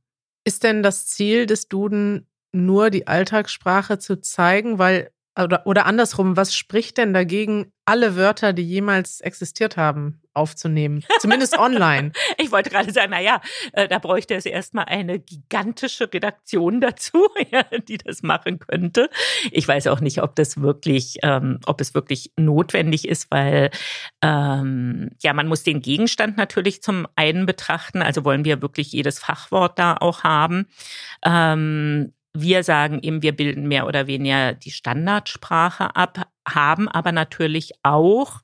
Ist 0.46 0.62
denn 0.62 0.82
das 0.82 1.06
Ziel 1.06 1.46
des 1.46 1.68
Duden 1.68 2.26
nur 2.52 2.90
die 2.90 3.06
Alltagssprache 3.06 3.98
zu 3.98 4.20
zeigen, 4.20 4.78
weil 4.78 5.10
oder, 5.36 5.66
oder 5.66 5.86
andersrum, 5.86 6.36
was 6.36 6.54
spricht 6.54 6.98
denn 6.98 7.12
dagegen, 7.12 7.72
alle 7.86 8.16
Wörter, 8.16 8.52
die 8.52 8.62
jemals 8.62 9.20
existiert 9.20 9.76
haben, 9.76 10.22
aufzunehmen? 10.32 11.04
Zumindest 11.18 11.58
online. 11.58 12.12
ich 12.38 12.52
wollte 12.52 12.70
gerade 12.70 12.92
sagen, 12.92 13.10
naja, 13.10 13.40
äh, 13.72 13.88
da 13.88 13.98
bräuchte 13.98 14.34
es 14.34 14.46
erstmal 14.46 14.84
eine 14.86 15.18
gigantische 15.18 16.12
Redaktion 16.12 16.80
dazu, 16.80 17.26
die 17.88 17.98
das 17.98 18.22
machen 18.22 18.60
könnte. 18.60 19.10
Ich 19.50 19.66
weiß 19.66 19.88
auch 19.88 20.00
nicht, 20.00 20.22
ob 20.22 20.36
das 20.36 20.60
wirklich, 20.60 21.18
ähm, 21.22 21.58
ob 21.66 21.80
es 21.80 21.94
wirklich 21.94 22.32
notwendig 22.36 23.08
ist, 23.08 23.30
weil 23.30 23.70
ähm, 24.22 25.10
ja, 25.20 25.32
man 25.34 25.48
muss 25.48 25.64
den 25.64 25.82
Gegenstand 25.82 26.36
natürlich 26.36 26.80
zum 26.80 27.06
einen 27.16 27.44
betrachten. 27.44 28.02
Also 28.02 28.24
wollen 28.24 28.44
wir 28.44 28.62
wirklich 28.62 28.92
jedes 28.92 29.18
Fachwort 29.18 29.78
da 29.78 29.96
auch 29.96 30.22
haben. 30.22 30.66
Ähm, 31.24 32.12
wir 32.36 32.64
sagen 32.64 32.98
eben, 33.00 33.22
wir 33.22 33.34
bilden 33.34 33.68
mehr 33.68 33.86
oder 33.86 34.06
weniger 34.06 34.54
die 34.54 34.72
Standardsprache 34.72 35.94
ab, 35.94 36.26
haben 36.46 36.88
aber 36.88 37.12
natürlich 37.12 37.72
auch 37.82 38.40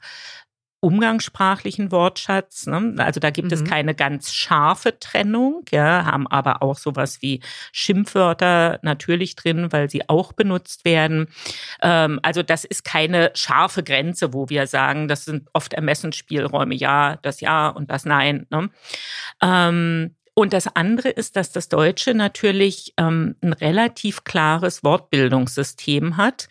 umgangssprachlichen 0.81 1.93
Wortschatz. 1.93 2.67
Ne? 2.67 2.95
Also 2.99 3.21
da 3.21 3.31
gibt 3.31 3.49
mhm. 3.49 3.55
es 3.55 3.65
keine 3.65 3.95
ganz 3.95 4.33
scharfe 4.33 4.99
Trennung, 4.99 5.63
ja, 5.71 6.07
haben 6.07 6.27
aber 6.27 6.63
auch 6.63 6.79
sowas 6.79 7.21
wie 7.21 7.41
Schimpfwörter 7.73 8.79
natürlich 8.83 9.37
drin, 9.37 9.73
weil 9.73 9.91
sie 9.91 10.09
auch 10.09 10.33
benutzt 10.33 10.87
werden. 10.87 11.29
Ähm, 11.83 12.19
also 12.23 12.43
das 12.43 12.65
ist 12.65 12.85
keine 12.85 13.31
scharfe 13.35 13.83
Grenze, 13.83 14.33
wo 14.33 14.49
wir 14.49 14.67
sagen, 14.67 15.07
das 15.07 15.27
sind 15.27 15.49
oft 15.53 15.75
Ermessensspielräume, 15.75 16.75
ja, 16.75 17.17
das 17.21 17.41
Ja 17.41 17.69
und 17.69 17.91
das 17.91 18.07
Nein. 18.07 18.47
Ne? 18.51 18.71
Ähm, 19.43 20.17
und 20.35 20.53
das 20.53 20.75
andere 20.75 21.09
ist, 21.11 21.37
dass 21.37 21.53
das 21.53 21.69
Deutsche 21.69 22.15
natürlich 22.15 22.95
ähm, 22.97 23.37
ein 23.43 23.53
relativ 23.53 24.25
klares 24.25 24.85
Wortbildungssystem 24.85 26.17
hat, 26.17 26.49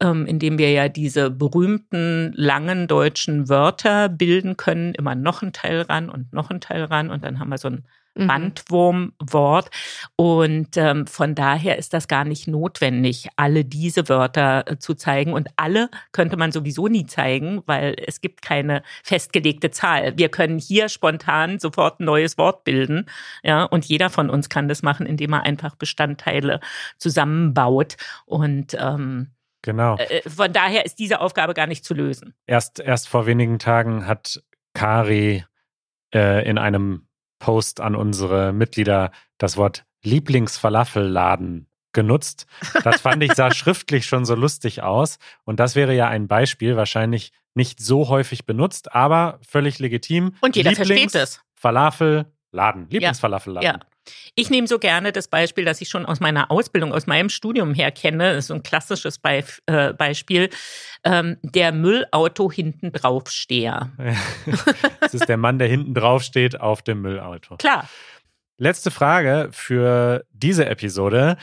ähm, 0.00 0.26
in 0.26 0.38
dem 0.38 0.58
wir 0.58 0.70
ja 0.70 0.88
diese 0.88 1.30
berühmten 1.30 2.32
langen 2.34 2.86
deutschen 2.86 3.48
Wörter 3.48 4.08
bilden 4.08 4.56
können, 4.56 4.94
immer 4.94 5.14
noch 5.14 5.42
ein 5.42 5.52
Teil 5.52 5.82
ran 5.82 6.08
und 6.08 6.32
noch 6.32 6.50
ein 6.50 6.60
Teil 6.60 6.84
ran. 6.84 7.10
Und 7.10 7.24
dann 7.24 7.38
haben 7.38 7.50
wir 7.50 7.58
so 7.58 7.68
ein 7.68 7.84
mhm. 8.16 8.26
Bandwurmwort. 8.26 9.70
Und 10.16 10.76
ähm, 10.76 11.06
von 11.06 11.34
daher 11.34 11.78
ist 11.78 11.94
das 11.94 12.08
gar 12.08 12.24
nicht 12.24 12.48
notwendig, 12.48 13.28
alle 13.36 13.64
diese 13.64 14.08
Wörter 14.08 14.64
äh, 14.66 14.78
zu 14.78 14.94
zeigen. 14.94 15.32
Und 15.32 15.48
alle 15.56 15.90
könnte 16.12 16.36
man 16.36 16.52
sowieso 16.52 16.88
nie 16.88 17.06
zeigen, 17.06 17.62
weil 17.66 17.96
es 18.06 18.20
gibt 18.20 18.42
keine 18.42 18.82
festgelegte 19.02 19.70
Zahl. 19.70 20.16
Wir 20.16 20.28
können 20.28 20.58
hier 20.58 20.88
spontan 20.88 21.58
sofort 21.58 22.00
ein 22.00 22.04
neues 22.04 22.38
Wort 22.38 22.64
bilden. 22.64 23.06
Ja, 23.42 23.64
und 23.64 23.84
jeder 23.84 24.10
von 24.10 24.30
uns 24.30 24.48
kann 24.48 24.68
das 24.68 24.82
machen, 24.82 25.06
indem 25.06 25.32
er 25.32 25.42
einfach 25.42 25.76
Bestandteile 25.76 26.60
zusammenbaut. 26.98 27.96
Und 28.24 28.76
ähm, 28.78 29.30
Genau. 29.66 29.96
Äh, 29.96 30.18
äh, 30.18 30.30
von 30.30 30.52
daher 30.52 30.86
ist 30.86 31.00
diese 31.00 31.20
Aufgabe 31.20 31.52
gar 31.52 31.66
nicht 31.66 31.84
zu 31.84 31.92
lösen. 31.92 32.34
Erst, 32.46 32.78
erst 32.78 33.08
vor 33.08 33.26
wenigen 33.26 33.58
Tagen 33.58 34.06
hat 34.06 34.40
Kari 34.74 35.44
äh, 36.14 36.48
in 36.48 36.56
einem 36.56 37.08
Post 37.38 37.80
an 37.80 37.94
unsere 37.94 38.52
Mitglieder 38.52 39.10
das 39.38 39.56
Wort 39.56 39.84
Lieblingsfalafelladen 40.02 41.66
genutzt. 41.92 42.46
Das 42.84 43.00
fand 43.00 43.22
ich 43.22 43.32
sah 43.34 43.50
schriftlich 43.54 44.06
schon 44.06 44.24
so 44.24 44.34
lustig 44.34 44.82
aus. 44.82 45.18
Und 45.44 45.58
das 45.60 45.74
wäre 45.74 45.94
ja 45.94 46.08
ein 46.08 46.28
Beispiel, 46.28 46.76
wahrscheinlich 46.76 47.32
nicht 47.54 47.80
so 47.80 48.08
häufig 48.08 48.44
benutzt, 48.44 48.94
aber 48.94 49.40
völlig 49.46 49.78
legitim. 49.78 50.34
Und 50.40 50.56
jeder 50.56 50.70
Lieblings 50.70 51.12
versteht 51.12 51.14
es. 51.14 51.40
Falafelladen, 51.54 52.88
Lieblingsfalafelladen. 52.90 53.66
Ja. 53.66 53.80
Ich 54.34 54.50
nehme 54.50 54.66
so 54.66 54.78
gerne 54.78 55.12
das 55.12 55.28
Beispiel, 55.28 55.64
das 55.64 55.80
ich 55.80 55.88
schon 55.88 56.06
aus 56.06 56.20
meiner 56.20 56.50
Ausbildung, 56.50 56.92
aus 56.92 57.06
meinem 57.06 57.28
Studium 57.28 57.74
her 57.74 57.90
kenne. 57.90 58.34
Das 58.34 58.44
ist 58.44 58.46
so 58.48 58.54
ein 58.54 58.62
klassisches 58.62 59.18
Be 59.18 59.44
äh, 59.66 59.92
Beispiel. 59.92 60.50
Ähm, 61.04 61.38
der 61.42 61.72
Müllauto 61.72 62.50
hinten 62.50 62.92
draufsteher. 62.92 63.92
das 65.00 65.14
ist 65.14 65.28
der 65.28 65.36
Mann, 65.36 65.58
der 65.58 65.68
hinten 65.68 65.94
draufsteht 65.94 66.60
auf 66.60 66.82
dem 66.82 67.02
Müllauto. 67.02 67.56
Klar. 67.56 67.88
Letzte 68.58 68.90
Frage 68.90 69.48
für 69.52 70.24
diese 70.32 70.66
Episode. 70.66 71.36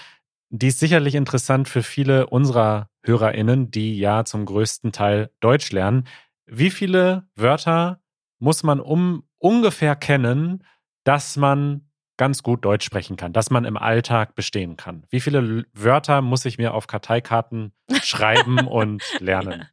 Die 0.49 0.67
ist 0.67 0.79
sicherlich 0.79 1.15
interessant 1.15 1.67
für 1.67 1.83
viele 1.83 2.27
unserer 2.27 2.89
HörerInnen, 3.03 3.71
die 3.71 3.97
ja 3.97 4.25
zum 4.25 4.45
größten 4.45 4.91
Teil 4.91 5.29
Deutsch 5.39 5.71
lernen. 5.71 6.07
Wie 6.45 6.69
viele 6.69 7.27
Wörter 7.35 7.99
muss 8.39 8.63
man 8.63 8.79
um 8.79 9.23
ungefähr 9.37 9.95
kennen, 9.95 10.63
dass 11.03 11.37
man 11.37 11.89
ganz 12.23 12.41
gut 12.41 12.63
Deutsch 12.63 12.85
sprechen 12.85 13.17
kann, 13.17 13.33
dass 13.33 13.49
man 13.49 13.65
im 13.65 13.75
Alltag 13.75 14.33
bestehen 14.33 14.77
kann? 14.77 15.03
Wie 15.09 15.19
viele 15.19 15.65
Wörter 15.73 16.21
muss 16.21 16.45
ich 16.45 16.57
mir 16.57 16.73
auf 16.73 16.87
Karteikarten 16.87 17.73
schreiben 18.01 18.65
und 18.65 19.03
lernen? 19.19 19.67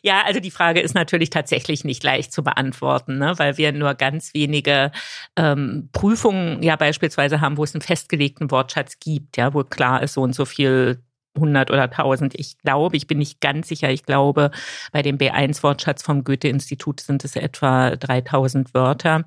Ja, 0.00 0.22
also 0.24 0.40
die 0.40 0.50
Frage 0.50 0.80
ist 0.80 0.94
natürlich 0.94 1.28
tatsächlich 1.28 1.84
nicht 1.84 2.02
leicht 2.02 2.32
zu 2.32 2.42
beantworten, 2.42 3.18
ne? 3.18 3.34
weil 3.36 3.58
wir 3.58 3.72
nur 3.72 3.92
ganz 3.92 4.32
wenige 4.32 4.92
ähm, 5.36 5.90
Prüfungen 5.92 6.62
ja 6.62 6.76
beispielsweise 6.76 7.42
haben, 7.42 7.58
wo 7.58 7.64
es 7.64 7.74
einen 7.74 7.82
festgelegten 7.82 8.50
Wortschatz 8.50 8.98
gibt, 8.98 9.36
ja, 9.36 9.52
wo 9.52 9.62
klar 9.62 10.02
ist, 10.02 10.14
so 10.14 10.22
und 10.22 10.34
so 10.34 10.46
viel 10.46 11.02
100 11.34 11.70
oder 11.70 11.84
1000. 11.84 12.34
Ich 12.34 12.58
glaube, 12.58 12.96
ich 12.96 13.06
bin 13.06 13.18
nicht 13.18 13.40
ganz 13.40 13.68
sicher. 13.68 13.90
Ich 13.90 14.04
glaube, 14.04 14.50
bei 14.92 15.02
dem 15.02 15.18
B1-Wortschatz 15.18 16.02
vom 16.02 16.24
Goethe-Institut 16.24 17.00
sind 17.00 17.24
es 17.24 17.36
etwa 17.36 17.96
3000 17.96 18.74
Wörter. 18.74 19.24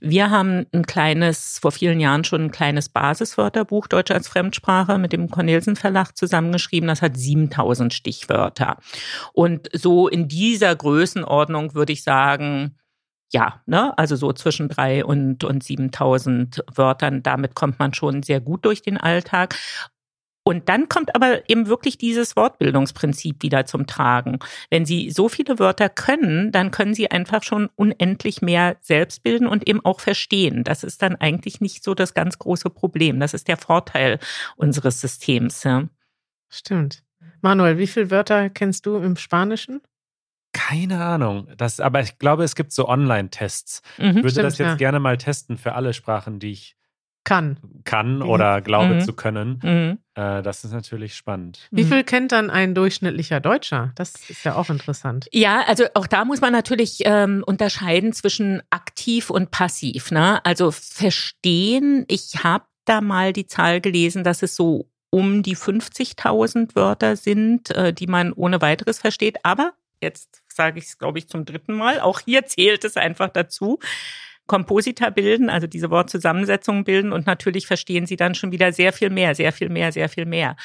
Wir 0.00 0.30
haben 0.30 0.66
ein 0.72 0.86
kleines, 0.86 1.58
vor 1.60 1.72
vielen 1.72 2.00
Jahren 2.00 2.24
schon 2.24 2.42
ein 2.42 2.50
kleines 2.52 2.88
Basiswörterbuch 2.88 3.88
Deutsch 3.88 4.10
als 4.10 4.28
Fremdsprache 4.28 4.98
mit 4.98 5.12
dem 5.12 5.30
Cornelsen 5.30 5.76
Verlag 5.76 6.16
zusammengeschrieben. 6.16 6.88
Das 6.88 7.02
hat 7.02 7.16
7000 7.16 7.92
Stichwörter. 7.92 8.76
Und 9.32 9.68
so 9.72 10.08
in 10.08 10.28
dieser 10.28 10.74
Größenordnung 10.74 11.74
würde 11.74 11.92
ich 11.92 12.04
sagen, 12.04 12.76
ja, 13.32 13.62
ne, 13.66 13.96
also 13.96 14.16
so 14.16 14.32
zwischen 14.32 14.68
drei 14.68 15.04
und, 15.04 15.44
und 15.44 15.62
7000 15.62 16.64
Wörtern, 16.74 17.22
damit 17.22 17.54
kommt 17.54 17.78
man 17.78 17.94
schon 17.94 18.22
sehr 18.22 18.40
gut 18.40 18.64
durch 18.64 18.82
den 18.82 18.96
Alltag. 18.96 19.56
Und 20.42 20.68
dann 20.68 20.88
kommt 20.88 21.14
aber 21.14 21.48
eben 21.48 21.66
wirklich 21.66 21.98
dieses 21.98 22.34
Wortbildungsprinzip 22.34 23.42
wieder 23.42 23.66
zum 23.66 23.86
Tragen. 23.86 24.38
Wenn 24.70 24.86
Sie 24.86 25.10
so 25.10 25.28
viele 25.28 25.58
Wörter 25.58 25.88
können, 25.88 26.50
dann 26.50 26.70
können 26.70 26.94
Sie 26.94 27.10
einfach 27.10 27.42
schon 27.42 27.68
unendlich 27.76 28.40
mehr 28.40 28.76
selbst 28.80 29.22
bilden 29.22 29.46
und 29.46 29.68
eben 29.68 29.84
auch 29.84 30.00
verstehen. 30.00 30.64
Das 30.64 30.82
ist 30.82 31.02
dann 31.02 31.16
eigentlich 31.16 31.60
nicht 31.60 31.84
so 31.84 31.94
das 31.94 32.14
ganz 32.14 32.38
große 32.38 32.70
Problem. 32.70 33.20
Das 33.20 33.34
ist 33.34 33.48
der 33.48 33.58
Vorteil 33.58 34.18
unseres 34.56 35.00
Systems. 35.00 35.62
Ja. 35.64 35.88
Stimmt. 36.48 37.04
Manuel, 37.42 37.78
wie 37.78 37.86
viele 37.86 38.10
Wörter 38.10 38.48
kennst 38.50 38.86
du 38.86 38.96
im 38.96 39.16
Spanischen? 39.16 39.80
Keine 40.52 41.04
Ahnung. 41.04 41.48
Das, 41.56 41.80
aber 41.80 42.00
ich 42.00 42.18
glaube, 42.18 42.44
es 42.44 42.54
gibt 42.54 42.72
so 42.72 42.88
Online-Tests. 42.88 43.82
Mhm, 43.98 44.04
ich 44.04 44.14
würde 44.16 44.30
stimmt, 44.30 44.46
das 44.46 44.58
jetzt 44.58 44.68
ja. 44.68 44.74
gerne 44.74 45.00
mal 45.00 45.16
testen 45.16 45.58
für 45.58 45.74
alle 45.74 45.92
Sprachen, 45.92 46.40
die 46.40 46.52
ich 46.52 46.76
kann. 47.24 47.58
Kann 47.84 48.16
mhm. 48.16 48.28
oder 48.28 48.60
glaube 48.60 48.94
mhm. 48.94 49.00
zu 49.00 49.12
können. 49.12 49.60
Mhm. 49.62 49.98
Äh, 50.14 50.42
das 50.42 50.64
ist 50.64 50.72
natürlich 50.72 51.14
spannend. 51.14 51.68
Wie 51.70 51.84
viel 51.84 52.04
kennt 52.04 52.32
dann 52.32 52.50
ein 52.50 52.74
durchschnittlicher 52.74 53.40
Deutscher? 53.40 53.92
Das 53.94 54.14
ist 54.28 54.44
ja 54.44 54.54
auch 54.54 54.70
interessant. 54.70 55.28
Ja, 55.32 55.62
also 55.66 55.84
auch 55.94 56.06
da 56.06 56.24
muss 56.24 56.40
man 56.40 56.52
natürlich 56.52 57.00
ähm, 57.04 57.44
unterscheiden 57.46 58.12
zwischen 58.12 58.62
aktiv 58.70 59.30
und 59.30 59.50
passiv. 59.50 60.10
Ne? 60.10 60.44
Also 60.44 60.70
verstehen, 60.70 62.04
ich 62.08 62.42
habe 62.42 62.64
da 62.84 63.00
mal 63.00 63.32
die 63.32 63.46
Zahl 63.46 63.80
gelesen, 63.80 64.24
dass 64.24 64.42
es 64.42 64.56
so 64.56 64.88
um 65.10 65.42
die 65.42 65.56
50.000 65.56 66.74
Wörter 66.74 67.16
sind, 67.16 67.70
äh, 67.70 67.92
die 67.92 68.06
man 68.06 68.32
ohne 68.32 68.60
weiteres 68.60 68.98
versteht. 68.98 69.44
Aber 69.44 69.72
jetzt 70.00 70.42
sage 70.48 70.78
ich 70.78 70.86
es, 70.86 70.98
glaube 70.98 71.18
ich, 71.18 71.28
zum 71.28 71.44
dritten 71.44 71.74
Mal. 71.74 72.00
Auch 72.00 72.20
hier 72.20 72.46
zählt 72.46 72.84
es 72.84 72.96
einfach 72.96 73.28
dazu. 73.28 73.78
Komposita 74.50 75.10
bilden, 75.10 75.48
also 75.48 75.68
diese 75.68 75.90
Wortzusammensetzungen 75.90 76.82
bilden 76.82 77.12
und 77.12 77.24
natürlich 77.24 77.68
verstehen 77.68 78.06
sie 78.06 78.16
dann 78.16 78.34
schon 78.34 78.50
wieder 78.50 78.72
sehr 78.72 78.92
viel 78.92 79.08
mehr, 79.08 79.36
sehr 79.36 79.52
viel 79.52 79.68
mehr, 79.68 79.92
sehr 79.92 80.08
viel 80.08 80.26
mehr. 80.26 80.56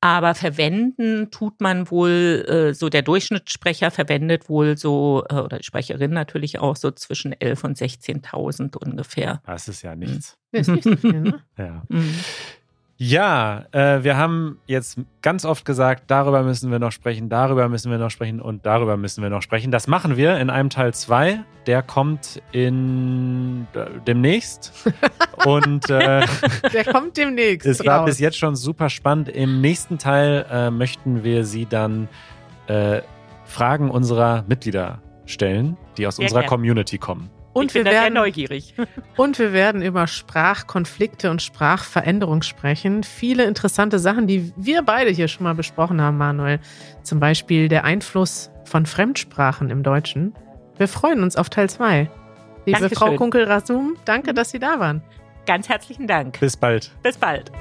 Aber 0.00 0.34
verwenden 0.34 1.30
tut 1.30 1.60
man 1.60 1.90
wohl, 1.90 2.46
äh, 2.48 2.72
so 2.72 2.88
der 2.88 3.02
Durchschnittssprecher 3.02 3.90
verwendet 3.90 4.48
wohl 4.48 4.78
so, 4.78 5.26
äh, 5.28 5.34
oder 5.34 5.58
die 5.58 5.64
Sprecherin 5.64 6.12
natürlich 6.12 6.58
auch 6.58 6.74
so 6.74 6.90
zwischen 6.90 7.38
11 7.38 7.64
und 7.64 7.76
16.000 7.76 8.78
ungefähr. 8.78 9.42
Das 9.44 9.68
ist 9.68 9.82
ja 9.82 9.94
nichts. 9.94 10.38
Das 10.50 10.66
ist 10.66 10.74
nicht 10.74 10.84
so 10.84 10.96
viel, 10.96 11.20
ne? 11.20 11.42
Ja. 11.58 11.82
Mhm. 11.90 12.14
Ja, 12.96 13.64
äh, 13.72 14.04
wir 14.04 14.16
haben 14.16 14.60
jetzt 14.66 14.98
ganz 15.20 15.44
oft 15.44 15.64
gesagt, 15.64 16.04
darüber 16.06 16.42
müssen 16.44 16.70
wir 16.70 16.78
noch 16.78 16.92
sprechen, 16.92 17.28
darüber 17.28 17.68
müssen 17.68 17.90
wir 17.90 17.98
noch 17.98 18.10
sprechen 18.10 18.40
und 18.40 18.64
darüber 18.64 18.96
müssen 18.96 19.22
wir 19.22 19.30
noch 19.30 19.42
sprechen. 19.42 19.72
Das 19.72 19.88
machen 19.88 20.16
wir 20.16 20.38
in 20.38 20.48
einem 20.48 20.70
Teil 20.70 20.94
2. 20.94 21.40
Der 21.66 21.82
kommt 21.82 22.40
in 22.52 23.66
äh, 23.74 23.86
demnächst. 24.06 24.72
und 25.44 25.90
äh, 25.90 26.24
Der 26.72 26.84
kommt 26.84 27.16
demnächst. 27.16 27.66
es 27.66 27.84
war 27.84 28.00
raus. 28.00 28.06
bis 28.06 28.20
jetzt 28.20 28.38
schon 28.38 28.54
super 28.54 28.88
spannend. 28.88 29.28
Im 29.28 29.60
nächsten 29.60 29.98
Teil 29.98 30.46
äh, 30.48 30.70
möchten 30.70 31.24
wir 31.24 31.44
Sie 31.44 31.66
dann 31.66 32.08
äh, 32.68 33.00
Fragen 33.44 33.90
unserer 33.90 34.44
Mitglieder 34.46 35.00
stellen, 35.26 35.76
die 35.98 36.06
aus 36.06 36.16
Sehr 36.16 36.24
unserer 36.24 36.40
gerne. 36.40 36.48
Community 36.48 36.98
kommen. 36.98 37.28
Und 37.54 37.66
ich 37.66 37.72
bin 37.72 37.80
wir 37.80 37.84
da 37.84 37.90
sehr 37.90 38.02
werden 38.02 38.14
neugierig. 38.14 38.74
Und 39.16 39.38
wir 39.38 39.52
werden 39.52 39.80
über 39.80 40.06
Sprachkonflikte 40.06 41.30
und 41.30 41.40
Sprachveränderung 41.40 42.42
sprechen. 42.42 43.04
Viele 43.04 43.44
interessante 43.44 43.98
Sachen, 43.98 44.26
die 44.26 44.52
wir 44.56 44.82
beide 44.82 45.10
hier 45.10 45.28
schon 45.28 45.44
mal 45.44 45.54
besprochen 45.54 46.00
haben, 46.00 46.18
Manuel. 46.18 46.58
Zum 47.02 47.20
Beispiel 47.20 47.68
der 47.68 47.84
Einfluss 47.84 48.50
von 48.64 48.86
Fremdsprachen 48.86 49.70
im 49.70 49.82
Deutschen. 49.82 50.34
Wir 50.76 50.88
freuen 50.88 51.22
uns 51.22 51.36
auf 51.36 51.48
Teil 51.48 51.70
2. 51.70 52.10
Liebe 52.66 52.80
Dankeschön. 52.80 52.96
Frau 52.96 53.14
Kunkel-Rasum, 53.16 53.96
danke, 54.04 54.34
dass 54.34 54.50
Sie 54.50 54.58
da 54.58 54.80
waren. 54.80 55.02
Ganz 55.46 55.68
herzlichen 55.68 56.06
Dank. 56.06 56.40
Bis 56.40 56.56
bald. 56.56 56.90
Bis 57.02 57.16
bald. 57.16 57.52